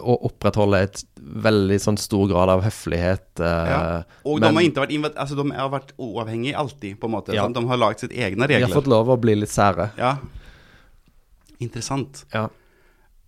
å 0.00 0.14
opprettholde 0.30 0.78
et 0.86 1.02
veldig 1.20 1.76
sånn 1.82 1.98
stor 2.00 2.26
grad 2.30 2.48
av 2.48 2.62
høflighet. 2.64 3.40
eh, 3.40 3.68
Ja. 3.68 4.02
Og 4.24 4.40
men- 4.40 4.54
de 4.54 4.80
har 4.80 4.86
vært, 4.86 5.14
altså, 5.16 5.36
de 5.36 5.50
har 5.54 5.68
vært 5.70 5.92
uavhengige 5.98 6.54
alltid, 6.56 6.98
på 7.00 7.04
en 7.04 7.10
måte. 7.12 7.34
Ja. 7.34 7.42
sant? 7.42 7.54
De 7.54 7.66
har 7.66 7.76
lagd 7.76 8.00
sitt 8.00 8.10
egne 8.12 8.46
regler. 8.48 8.66
De 8.66 8.72
har 8.72 8.80
fått 8.82 8.86
lov 8.88 9.06
å 9.08 9.20
bli 9.20 9.34
litt 9.34 9.50
sære. 9.50 9.90
Ja. 9.98 10.16
Interessant. 11.60 12.24
Ja. 12.32 12.48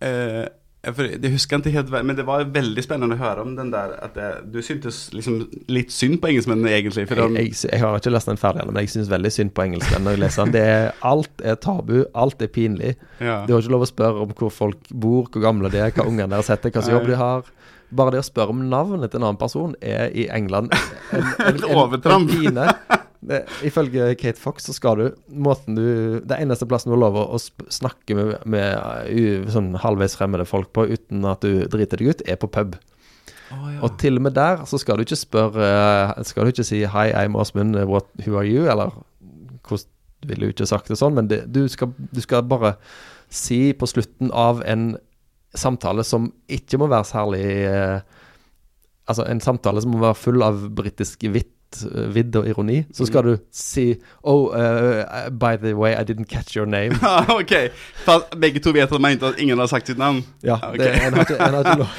Eh, 0.01 0.47
det 0.81 1.29
husker 1.29 1.59
jeg 1.59 1.61
ikke 1.61 1.77
helt, 1.77 1.91
men 2.09 2.17
det 2.17 2.23
var 2.25 2.41
veldig 2.49 2.81
spennende 2.81 3.13
å 3.13 3.19
høre 3.21 3.43
om 3.45 3.51
den 3.53 3.69
der 3.69 3.91
at 4.01 4.15
det, 4.17 4.29
du 4.49 4.63
syntes 4.65 5.11
liksom 5.13 5.43
litt 5.69 5.93
synd 5.93 6.17
på 6.23 6.31
engelskmennene, 6.31 6.71
egentlig. 6.73 7.03
For 7.09 7.21
Jeg, 7.21 7.51
jeg, 7.51 7.69
jeg 7.69 7.83
har 7.83 7.99
ikke 7.99 8.13
lest 8.15 8.31
den 8.31 8.39
ferdig 8.41 8.63
ennå, 8.63 8.73
men 8.73 8.87
jeg 8.87 8.95
syns 8.95 9.11
veldig 9.11 9.31
synd 9.35 9.53
på 9.53 9.65
engelskmennene 9.67 10.07
når 10.09 10.17
jeg 10.17 10.23
leser 10.23 10.47
den. 10.47 10.55
Det 10.55 10.63
er, 10.71 10.87
alt 11.05 11.45
er 11.45 11.59
tabu, 11.61 11.93
alt 12.17 12.41
er 12.41 12.49
pinlig. 12.49 12.95
ja. 13.21 13.43
Du 13.45 13.53
har 13.53 13.61
ikke 13.61 13.75
lov 13.75 13.85
å 13.85 13.91
spørre 13.91 14.25
om 14.25 14.33
hvor 14.39 14.53
folk 14.55 14.89
bor, 14.89 15.29
hvor 15.29 15.45
gamle 15.45 15.69
de 15.69 15.83
er, 15.85 15.93
hva 15.93 16.07
ungene 16.09 16.31
deres 16.33 16.49
heter, 16.49 16.73
hva 16.73 16.81
slags 16.81 16.95
jobb 16.95 17.09
de 17.11 17.21
har. 17.21 17.53
Bare 17.91 18.15
det 18.15 18.23
å 18.23 18.25
spørre 18.25 18.55
om 18.55 18.65
navnet 18.71 19.11
til 19.11 19.21
en 19.21 19.27
annen 19.29 19.39
person 19.39 19.77
er 19.83 20.09
i 20.17 20.25
England 20.33 20.71
en, 20.73 20.91
en, 21.19 21.31
en, 21.51 21.63
overtramp. 21.83 22.31
En 22.31 22.41
pine. 22.41 23.01
Det, 23.21 23.43
ifølge 23.67 24.15
Kate 24.17 24.41
Fox 24.41 24.65
så 24.65 24.73
skal 24.73 24.97
du 24.97 25.03
måten 25.29 25.75
du 25.77 25.83
Det 26.25 26.39
eneste 26.41 26.65
plassen 26.65 26.89
du 26.89 26.95
har 26.95 27.03
lov 27.03 27.19
å 27.21 27.37
snakke 27.37 28.15
med, 28.17 28.31
med 28.49 28.71
uh, 29.13 29.49
sånn 29.53 29.75
halvveis 29.83 30.17
fremmede 30.17 30.47
folk 30.49 30.71
på 30.73 30.87
uten 30.89 31.27
at 31.29 31.45
du 31.45 31.67
driter 31.69 32.01
deg 32.01 32.15
ut, 32.15 32.23
er 32.25 32.39
på 32.41 32.49
pub. 32.49 32.79
Oh, 33.51 33.67
ja. 33.69 33.77
Og 33.85 33.99
til 34.01 34.17
og 34.17 34.25
med 34.25 34.33
der 34.37 34.63
så 34.65 34.79
skal 34.81 34.97
du 34.97 35.05
ikke 35.05 35.19
spørre 35.19 35.67
eh, 35.67 36.23
Skal 36.23 36.47
du 36.47 36.53
ikke 36.53 36.65
si 36.65 36.85
'Hi, 36.87 37.11
I'm 37.11 37.35
Åsmund, 37.35 37.75
what, 37.85 38.07
who 38.25 38.37
are 38.39 38.47
you?' 38.47 38.69
Eller 38.71 38.93
hvordan 39.67 39.87
ville 40.25 40.47
du 40.47 40.53
ikke 40.53 40.69
sagt 40.69 40.87
det 40.87 40.97
sånn, 40.97 41.15
men 41.17 41.27
det, 41.27 41.43
du, 41.49 41.65
skal, 41.69 41.91
du 41.97 42.21
skal 42.21 42.45
bare 42.45 42.75
si 43.29 43.73
på 43.73 43.89
slutten 43.89 44.31
av 44.31 44.61
en 44.69 44.95
samtale 45.57 46.05
som 46.07 46.29
ikke 46.47 46.77
må 46.79 46.87
være 46.91 47.09
særlig 47.09 47.45
eh, 47.67 48.01
Altså 49.09 49.25
en 49.27 49.41
samtale 49.43 49.81
som 49.81 49.91
må 49.91 49.99
være 49.99 50.15
full 50.15 50.43
av 50.45 50.69
britisk 50.77 51.25
vett 51.33 51.51
lettvidd 51.71 52.35
og 52.35 52.47
ironi, 52.47 52.83
så 52.93 53.05
skal 53.07 53.23
du 53.23 53.37
si 53.51 53.95
Oh, 54.23 54.51
uh, 54.53 55.29
by 55.29 55.55
the 55.57 55.73
way, 55.73 55.93
I 55.93 56.03
didn't 56.03 56.25
catch 56.29 56.55
your 56.55 56.65
name. 56.65 56.97
Ja, 57.01 57.25
ok. 57.39 57.71
for 58.05 58.25
begge 58.37 58.59
to 58.59 58.71
vet 58.71 58.91
at 58.91 59.01
mente 59.01 59.25
at 59.27 59.39
ingen 59.39 59.59
har 59.59 59.67
sagt 59.67 59.87
sitt 59.87 59.97
navn. 59.97 60.23
Ja, 60.43 60.55
Ok. 60.55 60.77
det, 60.77 60.91
en 61.05 61.13
har 61.13 61.21
ikke, 61.25 61.37
en 61.39 61.53
har 61.53 61.63
ikke 61.65 61.79
lov. 61.79 61.87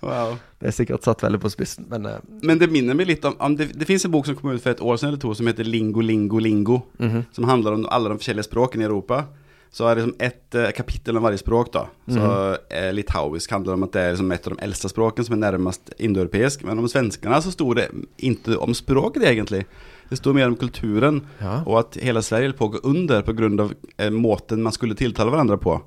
Wow. 0.00 0.38
Det 0.58 0.70
er 0.70 0.72
sikkert 0.72 1.04
satt 1.04 1.20
veldig 1.20 1.36
på 1.42 1.50
spissen, 1.52 1.84
men 1.90 2.06
uh. 2.08 2.14
Men 2.42 2.56
det 2.58 2.70
minner 2.72 2.96
meg 2.96 3.06
litt 3.06 3.24
om, 3.28 3.34
om 3.38 3.52
det, 3.56 3.66
det 3.76 3.84
fins 3.84 4.06
en 4.08 4.10
bok 4.10 4.24
som 4.24 4.34
kom 4.38 4.54
ut 4.54 4.62
for 4.62 4.72
et 4.72 4.80
år 4.80 4.96
siden 4.96 5.10
eller 5.10 5.20
to 5.20 5.34
som 5.36 5.46
heter 5.50 5.64
Lingo, 5.68 6.00
Lingo, 6.00 6.38
Lingo. 6.40 6.78
mhm. 6.98 7.26
Som 7.36 7.44
handler 7.44 7.72
om 7.76 7.84
alle 7.90 8.08
de 8.08 8.16
forskjellige 8.16 8.48
språkene 8.48 8.86
i 8.86 8.88
Europa. 8.88 9.26
Så 9.70 9.86
er 9.86 9.94
det 9.94 10.02
liksom 10.02 10.16
ett 10.26 10.54
eh, 10.58 10.72
kapittel 10.74 11.16
om 11.16 11.22
hvert 11.22 11.38
språk. 11.38 11.70
da 11.72 11.84
Så 12.10 12.30
eh, 12.74 12.88
Litauisk 12.94 13.52
handler 13.54 13.76
om 13.76 13.86
at 13.86 13.94
det 13.94 14.02
er 14.02 14.16
liksom 14.16 14.32
et 14.34 14.48
av 14.48 14.56
de 14.56 14.64
eldste 14.66 14.90
språkene 14.90 15.28
som 15.28 15.36
er 15.36 15.44
nærmest 15.44 15.92
indoeuropeisk. 15.98 16.64
Men 16.66 16.82
om 16.82 16.88
svenskene 16.90 17.38
så 17.44 17.54
sto 17.54 17.68
det 17.78 17.86
ikke 18.18 18.58
om 18.58 18.74
språket, 18.74 19.28
egentlig. 19.30 19.62
Det 20.10 20.18
sto 20.18 20.34
mer 20.34 20.50
om 20.50 20.58
kulturen. 20.58 21.22
Ja. 21.38 21.60
Og 21.62 21.78
at 21.84 22.00
hele 22.02 22.22
Sverige 22.26 22.56
på 22.58 22.66
å 22.66 22.74
gå 22.74 22.82
under 22.90 23.22
pga. 23.22 23.70
Eh, 23.96 24.10
måten 24.10 24.66
man 24.66 24.74
skulle 24.74 24.98
tiltale 24.98 25.30
hverandre 25.30 25.60
på. 25.62 25.78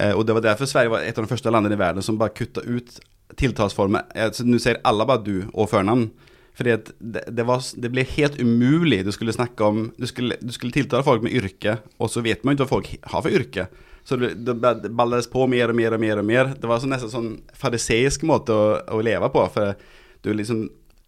Eh, 0.00 0.16
og 0.16 0.24
det 0.24 0.38
var 0.38 0.48
derfor 0.48 0.70
Sverige 0.70 0.94
var 0.94 1.04
et 1.04 1.18
av 1.18 1.26
de 1.26 1.32
første 1.34 1.52
landene 1.52 1.76
i 1.76 1.82
verden 1.84 2.04
som 2.04 2.16
bare 2.20 2.32
kutta 2.32 2.64
ut 2.64 2.96
tiltalsformer. 3.36 4.08
Nå 4.48 4.60
sier 4.60 4.80
alle 4.88 5.04
bare 5.08 5.24
du 5.24 5.36
og 5.52 5.68
fornavn. 5.68 6.08
Fordi 6.58 6.74
det, 6.98 7.22
det, 7.32 7.44
var, 7.48 7.62
det 7.80 7.90
ble 7.94 8.04
helt 8.04 8.36
umulig. 8.40 9.00
Du 9.06 9.12
skulle 9.14 9.32
snakke 9.32 9.64
om 9.64 9.86
Du 9.96 10.06
skulle, 10.06 10.36
du 10.40 10.52
skulle 10.52 10.74
tiltale 10.74 11.04
folk 11.06 11.24
med 11.24 11.32
yrke, 11.32 11.78
og 11.96 12.12
så 12.12 12.20
vet 12.24 12.44
man 12.44 12.54
ikke 12.54 12.66
hva 12.66 12.74
folk 12.74 12.92
har 13.00 13.24
for 13.24 13.32
yrke. 13.32 13.66
Så 14.04 14.18
det, 14.18 14.34
det, 14.34 14.90
balles 14.90 15.30
på 15.30 15.46
mer 15.46 15.70
og 15.70 15.78
mer 15.78 15.94
og 15.94 16.02
mer. 16.02 16.18
og 16.18 16.26
mer 16.26 16.52
Det 16.58 16.68
var 16.68 16.82
så 16.82 16.90
nesten 16.90 17.12
sånn 17.12 17.32
fariseisk 17.56 18.26
måte 18.28 18.54
å, 18.54 18.76
å 18.98 19.00
leve 19.04 19.30
på. 19.32 19.46
For 19.54 19.74
du 20.22 20.32
liksom 20.34 20.66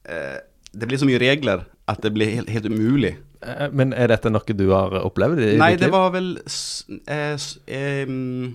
eh, 0.09 0.41
Det 0.73 0.89
blir 0.89 1.01
så 1.03 1.09
mye 1.09 1.23
regler 1.23 1.67
at 1.91 2.01
det 2.01 2.15
blir 2.15 2.39
helt, 2.39 2.51
helt 2.51 2.71
umulig. 2.71 3.17
Eh, 3.45 3.67
Men 3.73 3.93
er 3.93 4.09
dette 4.15 4.33
noe 4.33 4.57
du 4.57 4.69
har 4.71 4.97
opplevd 5.03 5.43
i 5.43 5.55
Nei, 5.61 5.75
ditt 5.75 5.85
det 5.85 5.93
var 5.93 6.15
vel 6.15 6.37
eh, 6.39 7.49
em, 7.77 8.55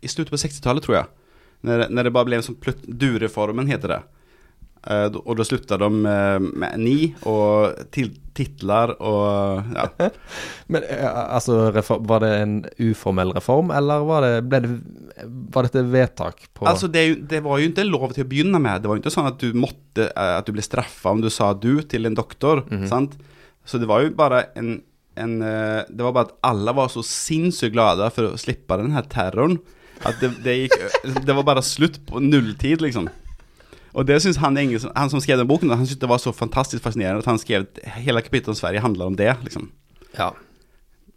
i 0.00 0.08
slutten 0.10 0.32
på 0.32 0.40
60-tallet, 0.40 0.86
tror 0.86 0.96
jeg. 1.02 1.10
Når, 1.68 1.90
når, 1.92 2.08
det 2.08 2.14
bare 2.16 2.28
ble 2.30 2.40
en 2.40 2.46
sånn 2.46 2.58
Du-reformen, 2.88 3.68
heter 3.68 3.94
det. 3.94 4.00
Eh, 4.86 5.04
och 5.04 5.36
då 5.36 5.44
slutade 5.44 5.84
de 5.84 6.02
med, 6.02 6.42
med 6.42 6.78
ni 6.80 7.10
og 7.28 7.76
til, 7.92 8.14
titlar 8.32 8.94
og 8.96 9.74
ja. 9.76 9.84
Men 10.72 10.86
eh, 10.88 11.04
altså, 11.04 11.66
reform, 11.74 12.06
var 12.08 12.24
det 12.24 12.30
en 12.38 12.54
uformell 12.80 13.34
reform, 13.36 13.68
eller 13.76 14.06
var 14.08 14.24
det, 14.24 14.30
ble 14.48 14.60
det 14.64 14.70
Var 15.52 15.68
dette 15.68 15.82
vedtak 15.84 16.46
på 16.56 16.64
Alltså 16.64 16.88
det, 16.88 17.28
det 17.28 17.42
var 17.44 17.60
jo 17.60 17.68
ikke 17.68 17.84
lov 17.84 18.14
til 18.16 18.24
å 18.24 18.30
begynne 18.30 18.62
med. 18.62 18.80
Det 18.80 18.88
var 18.88 18.96
jo 18.96 19.04
ikke 19.04 19.12
sånn 19.12 19.28
at 19.28 19.42
du 19.42 19.52
måtte, 19.52 20.08
eh, 20.08 20.32
at 20.38 20.48
du 20.48 20.56
ble 20.56 20.64
straffa 20.64 21.12
om 21.12 21.20
du 21.20 21.28
sa 21.28 21.52
du 21.52 21.82
til 21.84 22.08
en 22.08 22.16
doktor. 22.16 22.64
sant? 22.88 23.18
Så 23.68 23.76
det 23.76 23.90
var 23.90 24.06
jo 24.06 24.14
bare 24.16 24.46
en, 24.56 24.78
en 25.20 25.34
Det 25.44 26.00
var 26.00 26.14
bare 26.16 26.30
at 26.30 26.38
alle 26.48 26.72
var 26.72 26.88
så 26.88 27.04
sinnssykt 27.04 27.74
glade 27.76 28.08
for 28.16 28.30
å 28.32 28.40
slippe 28.40 28.80
den 28.80 28.96
her 28.96 29.04
terroren. 29.12 29.60
At 30.08 30.16
det, 30.22 30.32
det 30.44 30.54
gikk 30.62 30.78
Det 31.26 31.36
var 31.36 31.44
bare 31.44 31.64
slutt 31.64 32.00
på 32.08 32.22
nulltid, 32.24 32.80
liksom. 32.80 33.10
Og 33.94 34.06
det 34.06 34.20
syns 34.22 34.38
han, 34.38 34.56
han 34.56 35.10
som 35.10 35.20
skrev 35.22 35.40
den 35.40 35.48
boken, 35.50 35.70
han 35.74 35.82
syntes 35.86 35.98
det 36.02 36.08
var 36.10 36.20
så 36.22 36.32
fantastisk 36.32 36.82
fascinerende 36.84 37.24
at 37.24 37.30
han 37.30 37.38
skrev 37.42 37.66
hele 38.04 38.22
kapittelet 38.22 38.54
om 38.54 38.60
Sverige 38.60 38.84
handler 38.84 39.06
om 39.10 39.16
det, 39.18 39.32
liksom. 39.42 39.70
Ja. 40.18 40.30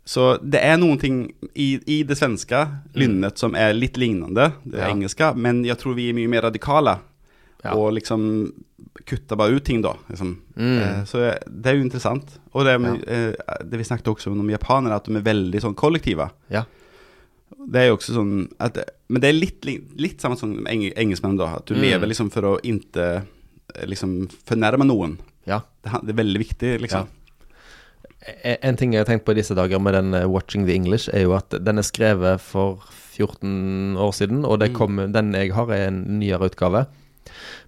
Så 0.05 0.33
det 0.43 0.59
er 0.59 0.75
noen 0.81 0.97
ting 0.99 1.21
i, 1.55 1.77
i 1.88 2.01
det 2.03 2.17
svenske 2.19 2.65
lynnet 2.99 3.39
som 3.39 3.53
er 3.55 3.71
litt 3.77 3.95
lignende 4.01 4.49
det 4.65 4.81
Ja. 4.81 4.89
engelske, 4.89 5.29
men 5.39 5.63
jeg 5.63 5.77
tror 5.79 5.95
vi 5.95 6.09
er 6.09 6.17
mye 6.17 6.27
mer 6.31 6.43
radikale. 6.49 6.97
Ja. 7.63 7.77
Og 7.79 7.93
liksom 7.95 8.51
kutter 9.07 9.38
bare 9.39 9.55
ut 9.55 9.63
ting, 9.63 9.81
da. 9.81 9.93
Liksom. 10.09 10.33
Mm. 10.57 10.79
Eh, 10.83 11.03
så 11.07 11.21
det 11.47 11.69
er 11.71 11.77
jo 11.77 11.86
interessant. 11.86 12.36
Og 12.51 12.65
det, 12.67 12.73
med, 12.81 13.05
eh, 13.07 13.31
det 13.63 13.79
vi 13.79 13.86
snakket 13.88 14.12
også 14.12 14.31
om 14.33 14.49
japanere, 14.51 14.97
at 14.99 15.05
de 15.07 15.15
er 15.15 15.23
veldig 15.23 15.62
sånn 15.63 15.75
kollektive. 15.79 16.27
Ja. 16.51 16.65
Det 17.63 17.79
er 17.79 17.88
jo 17.88 17.95
også 17.95 18.17
sånn 18.17 18.33
at, 18.59 18.77
Men 19.13 19.21
det 19.21 19.30
er 19.30 19.38
litt, 19.38 19.65
li- 19.67 19.82
litt 20.02 20.21
samme 20.23 20.38
som 20.39 20.56
eng, 20.69 20.88
engelskmenn, 20.97 21.38
da. 21.38 21.52
At 21.60 21.67
du 21.69 21.76
Mm. 21.76 21.82
lever 21.86 22.10
liksom 22.10 22.32
for 22.34 22.41
å 22.49 22.54
ikke 22.65 23.04
eh, 23.76 23.86
liksom 23.86 24.15
fornærme 24.49 24.88
noen. 24.89 25.19
ja. 25.45 25.62
Det, 25.84 25.91
det 26.08 26.13
er 26.15 26.23
veldig 26.23 26.39
viktig, 26.41 26.71
liksom. 26.82 27.08
En 28.43 28.58
en 28.63 28.78
ting 28.80 28.93
jeg 28.93 29.04
har 29.04 29.10
tenkt 29.10 29.26
på 29.28 29.34
i 29.36 29.39
disse 29.41 29.56
dager 29.56 29.80
med 29.84 29.93
den 29.97 30.13
eh, 30.15 30.26
Watching 30.32 30.65
the 30.65 30.73
English, 30.76 31.10
er 31.13 31.26
jo 31.28 31.34
at 31.36 31.49
den 31.63 31.78
er 31.78 31.84
skrevet 31.84 32.39
for 32.41 32.80
14 33.13 33.97
år 33.99 34.13
siden, 34.15 34.45
og 34.47 34.60
det 34.60 34.71
Mm. 34.73 35.12
den 35.13 35.34
jeg 35.34 35.52
har, 35.54 35.67
er 35.71 35.88
en 35.88 36.19
nyere 36.19 36.49
utgave. 36.49 36.88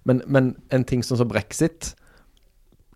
Men, 0.04 0.22
men 0.26 0.56
en 0.70 0.84
ting 0.84 1.02
sånn 1.02 1.18
som 1.18 1.28
brexit 1.28 1.94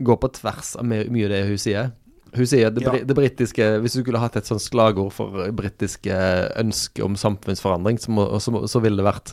går 0.02 0.16
på 0.20 0.32
tvers 0.32 0.76
av 0.76 0.84
mye 0.86 1.04
av 1.24 1.30
det 1.30 1.46
hun 1.46 1.58
sier. 1.58 1.92
Hun 2.36 2.46
sier 2.46 2.70
det, 2.70 2.84
Ja. 2.84 2.92
det 3.04 3.16
britiske 3.16 3.64
Hvis 3.82 3.96
du 3.96 4.02
skulle 4.04 4.20
hatt 4.22 4.36
et 4.38 4.46
sånt 4.46 4.62
slagord 4.62 5.12
for 5.12 5.50
britiske 5.56 6.14
ønske 6.60 7.02
om 7.04 7.16
samfunnsforandring, 7.18 7.98
så, 7.98 8.10
må, 8.14 8.26
så, 8.38 8.54
så 8.70 8.82
ville 8.84 9.00
det 9.02 9.08
vært 9.08 9.32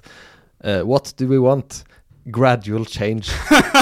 uh, 0.66 0.82
What 0.88 1.14
do 1.20 1.28
we 1.30 1.38
want? 1.40 1.84
Gradual 2.26 2.86
change. 2.86 3.30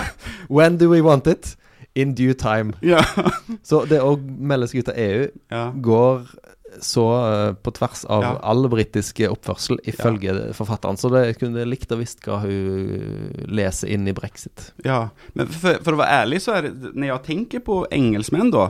When 0.49 0.77
do 0.77 0.89
we 0.91 1.01
want 1.01 1.27
it? 1.27 1.55
In 1.95 2.13
due 2.13 2.33
time. 2.35 2.73
Ja. 2.83 2.99
Så 3.63 3.85
det 3.87 4.01
å 4.03 4.17
melde 4.19 4.67
seg 4.67 4.83
ut 4.83 4.89
av 4.91 4.97
EU 4.99 5.21
ja. 5.49 5.61
går 5.81 6.25
så 6.83 7.03
uh, 7.07 7.53
på 7.63 7.71
tvers 7.71 8.01
av 8.11 8.21
Ja. 8.25 8.31
all 8.43 8.67
britisk 8.67 9.21
oppførsel, 9.29 9.77
ifølge 9.87 10.33
forfatteren. 10.57 10.97
Så 10.99 11.07
det 11.13 11.37
kunne 11.39 11.63
likt 11.63 11.93
å 11.95 11.97
visst 12.01 12.19
hva 12.27 12.41
hun 12.43 13.45
leser 13.47 13.93
inn 13.95 14.07
i 14.11 14.13
brexit. 14.17 14.73
Ja, 14.83 15.05
men 15.39 15.47
for, 15.47 15.79
for 15.85 15.95
å 15.95 16.01
være 16.01 16.17
ærlig 16.25 16.41
så 16.43 16.57
er 16.57 16.67
det, 16.67 16.91
når 16.91 17.07
jeg 17.13 17.23
tenker 17.29 17.63
på 17.63 17.77
engelskmenn 17.95 18.51
da, 18.51 18.67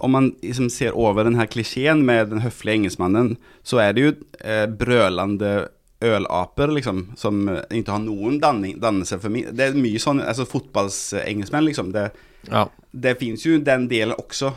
om 0.00 0.10
man 0.16 0.30
liksom 0.42 0.70
ser 0.72 0.96
over 0.96 1.24
den 1.28 1.36
her 1.38 1.46
klisjeen 1.50 2.04
med 2.06 2.30
den 2.32 2.40
høflige 2.44 2.78
engelskmannen, 2.80 3.34
så 3.66 3.80
er 3.84 3.92
det 3.96 4.04
jo 4.06 4.12
eh, 4.40 4.66
brølende 4.66 5.68
ølaper 6.00 6.72
liksom, 6.72 7.10
som 7.20 7.42
ikke 7.68 7.92
har 7.92 8.00
noen 8.00 8.38
danning, 8.40 8.78
dannelse 8.80 9.18
for 9.20 9.28
meg. 9.32 9.50
Det 9.56 9.66
er 9.68 9.76
mye 9.76 10.00
sånn, 10.00 10.22
altså 10.24 10.46
fotballsengelskmenn 10.48 11.66
liksom, 11.68 11.92
det, 11.92 12.06
Ja. 12.48 12.66
det 12.92 13.18
finnes 13.20 13.44
jo 13.44 13.58
den 13.60 13.86
delen 13.90 14.16
også. 14.16 14.54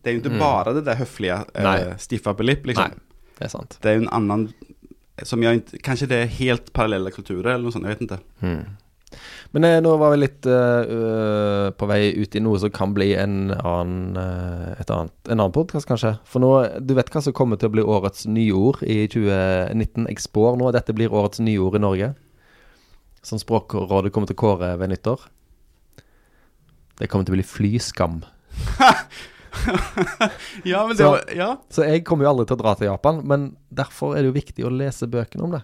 Det 0.00 0.10
er 0.10 0.16
jo 0.16 0.22
ikke 0.22 0.38
bare 0.40 0.72
det 0.78 0.84
der 0.86 0.96
høflige, 0.96 1.44
Mm. 1.54 1.66
Eh, 1.74 1.96
stiffa 1.98 2.32
lip 2.40 2.64
liksom. 2.66 2.88
Nei, 2.88 3.28
det 3.38 3.44
er 3.44 3.48
sant. 3.52 3.76
Det 3.82 3.90
er 3.90 3.96
jo 3.98 4.06
en 4.06 4.12
annen, 4.16 4.54
som 5.22 5.42
ikke, 5.42 5.78
kanskje 5.82 6.08
det 6.08 6.22
er 6.22 6.36
helt 6.38 6.72
parallelle 6.72 7.10
kulturer 7.12 7.54
eller 7.54 7.64
noe 7.64 7.72
sånt, 7.72 7.84
jeg 7.84 7.98
vet 7.98 8.06
ikke. 8.08 8.20
Mm. 8.40 8.64
Men 9.56 9.64
eh, 9.64 9.78
nå 9.80 9.94
var 10.00 10.12
vi 10.12 10.18
litt 10.20 10.46
øh, 10.52 11.70
på 11.78 11.86
vei 11.88 12.10
ut 12.20 12.34
i 12.36 12.42
noe 12.44 12.58
som 12.60 12.70
kan 12.74 12.92
bli 12.96 13.14
en 13.16 13.50
annen, 13.56 14.16
eh, 14.20 14.82
annet, 14.84 15.14
en 15.32 15.38
annen 15.40 15.54
podkast, 15.54 15.88
kanskje. 15.88 16.14
For 16.28 16.44
nå, 16.44 16.50
du 16.84 16.92
vet 16.98 17.08
hva 17.14 17.22
som 17.24 17.32
kommer 17.36 17.56
til 17.60 17.70
å 17.70 17.74
bli 17.78 17.84
årets 17.86 18.26
nyord 18.28 18.82
i 18.84 19.00
2019. 19.08 20.06
Jeg 20.12 20.20
spår 20.26 20.58
nå 20.60 20.68
at 20.68 20.76
dette 20.80 20.96
blir 20.98 21.14
årets 21.16 21.40
nyord 21.40 21.78
i 21.80 21.82
Norge. 21.86 22.10
Som 23.24 23.40
Språkrådet 23.40 24.12
kommer 24.14 24.28
til 24.30 24.36
å 24.36 24.42
kåre 24.44 24.74
ved 24.80 24.92
nyttår. 24.92 25.24
Det 27.00 27.08
kommer 27.10 27.24
til 27.28 27.34
å 27.36 27.38
bli 27.40 27.46
flyskam. 27.48 28.20
Ja, 30.62 30.84
men 30.86 30.96
det 30.96 31.04
var- 31.04 31.24
ja. 31.34 31.56
Så 31.72 31.82
jeg 31.88 32.04
kommer 32.06 32.24
jo 32.24 32.30
aldri 32.30 32.46
til 32.46 32.56
å 32.58 32.60
dra 32.62 32.74
til 32.78 32.86
Japan, 32.90 33.22
men 33.26 33.56
derfor 33.74 34.14
er 34.14 34.22
det 34.22 34.30
jo 34.30 34.36
viktig 34.36 34.64
å 34.68 34.70
lese 34.70 35.08
bøkene 35.10 35.42
om 35.46 35.50
det. 35.56 35.62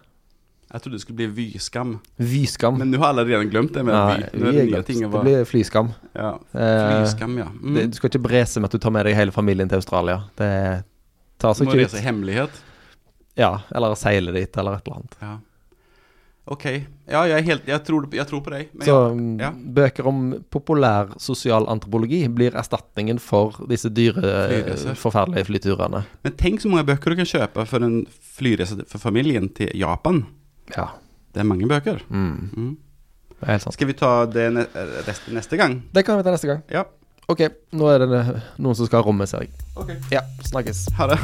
Jeg 0.75 0.83
trodde 0.83 0.97
det 0.99 1.03
skulle 1.05 1.21
bli 1.21 1.27
vyskam. 1.37 1.91
Vyskam. 2.19 2.79
Men 2.81 2.91
nå 2.91 2.99
har 2.99 3.13
alle 3.13 3.23
redan 3.29 3.47
glemt 3.53 3.73
det 3.77 3.85
med 3.87 3.95
Nei, 3.95 4.17
vy. 4.33 4.41
det 4.43 4.65
nye 4.73 4.83
ting 4.89 5.05
Det 5.07 5.21
blir 5.23 5.45
flyskam. 5.47 5.93
ja. 6.19 6.33
Eh, 6.51 6.83
Flyskam, 6.99 7.37
ja. 7.39 7.47
Mm. 7.55 7.75
det, 7.79 7.85
du 7.93 7.99
skal 8.01 8.11
ikke 8.11 8.25
brese 8.27 8.59
med 8.59 8.67
at 8.73 8.75
du 8.75 8.83
tar 8.83 8.91
med 8.97 9.07
deg 9.07 9.15
hele 9.15 9.31
familien 9.37 9.71
til 9.71 9.79
Australia. 9.79 10.25
Det 10.35 10.51
tar 11.39 11.55
Du 11.55 11.61
seg 11.61 11.69
må 11.69 11.77
ikke 11.77 11.85
reise 11.85 11.97
i 11.97 12.03
ut. 12.03 12.07
hemmelighet. 12.09 12.63
Ja, 13.39 13.53
eller 13.75 13.95
seile 13.99 14.35
dit, 14.35 14.57
eller 14.59 14.77
et 14.81 14.87
eller 14.89 14.99
annet. 14.99 15.17
Ja. 15.23 15.37
Ok. 16.47 16.65
Ja, 17.09 17.23
jeg, 17.25 17.45
helt, 17.47 17.67
jeg, 17.71 17.81
tror, 17.87 18.05
jeg 18.13 18.27
tror 18.29 18.43
på 18.45 18.51
deg. 18.53 18.69
Men 18.77 18.85
Så 18.85 18.93
ja. 18.99 19.15
mm, 19.15 19.41
ja. 19.41 19.51
bøker 19.79 20.07
om 20.11 20.19
populær 20.53 21.15
sosial 21.23 21.65
antropologi 21.73 22.25
blir 22.29 22.53
erstatningen 22.59 23.19
for 23.23 23.57
disse 23.71 23.89
dyre, 23.95 24.21
Flyreiser. 24.21 24.91
eh, 24.93 24.99
forferdelige 25.01 25.49
flyturene. 25.49 26.03
Men 26.27 26.37
tenk 26.37 26.61
så 26.61 26.69
mange 26.69 26.85
bøker 26.91 27.15
du 27.15 27.23
kan 27.23 27.31
kjøpe 27.31 27.65
for 27.71 27.87
en 27.87 28.03
flyrese 28.37 28.83
for 28.91 28.99
familien 29.01 29.49
til 29.57 29.71
Japan. 29.79 30.25
Ja. 30.77 30.89
Det 31.35 31.41
er 31.43 31.45
mange 31.51 31.67
bøker. 31.69 32.01
Mm, 32.09 32.51
Mm. 32.57 32.77
det 33.41 33.49
er 33.49 33.53
helt 33.53 33.63
sant. 33.63 33.75
Skal 33.75 33.87
vi 33.91 33.93
ta 33.99 34.27
det 34.27 34.53
ne 34.55 34.67
resten 35.07 35.35
neste 35.35 35.57
gang? 35.61 35.83
Det 35.95 36.05
kan 36.07 36.17
vi 36.17 36.23
ta 36.23 36.31
neste 36.31 36.47
gang. 36.49 36.63
Ja. 36.71 36.85
Ok, 37.29 37.41
nå 37.73 37.89
er 37.89 37.99
det 38.05 38.43
noen 38.59 38.75
som 38.77 38.87
skal 38.87 39.01
ha 39.03 39.07
rommet, 39.09 39.29
ser 39.29 39.41
jeg. 39.47 39.51
Ok. 39.77 39.91
Ja, 40.13 40.21
snakkes. 40.45 40.87
Ha 40.99 41.07
det. 41.15 41.19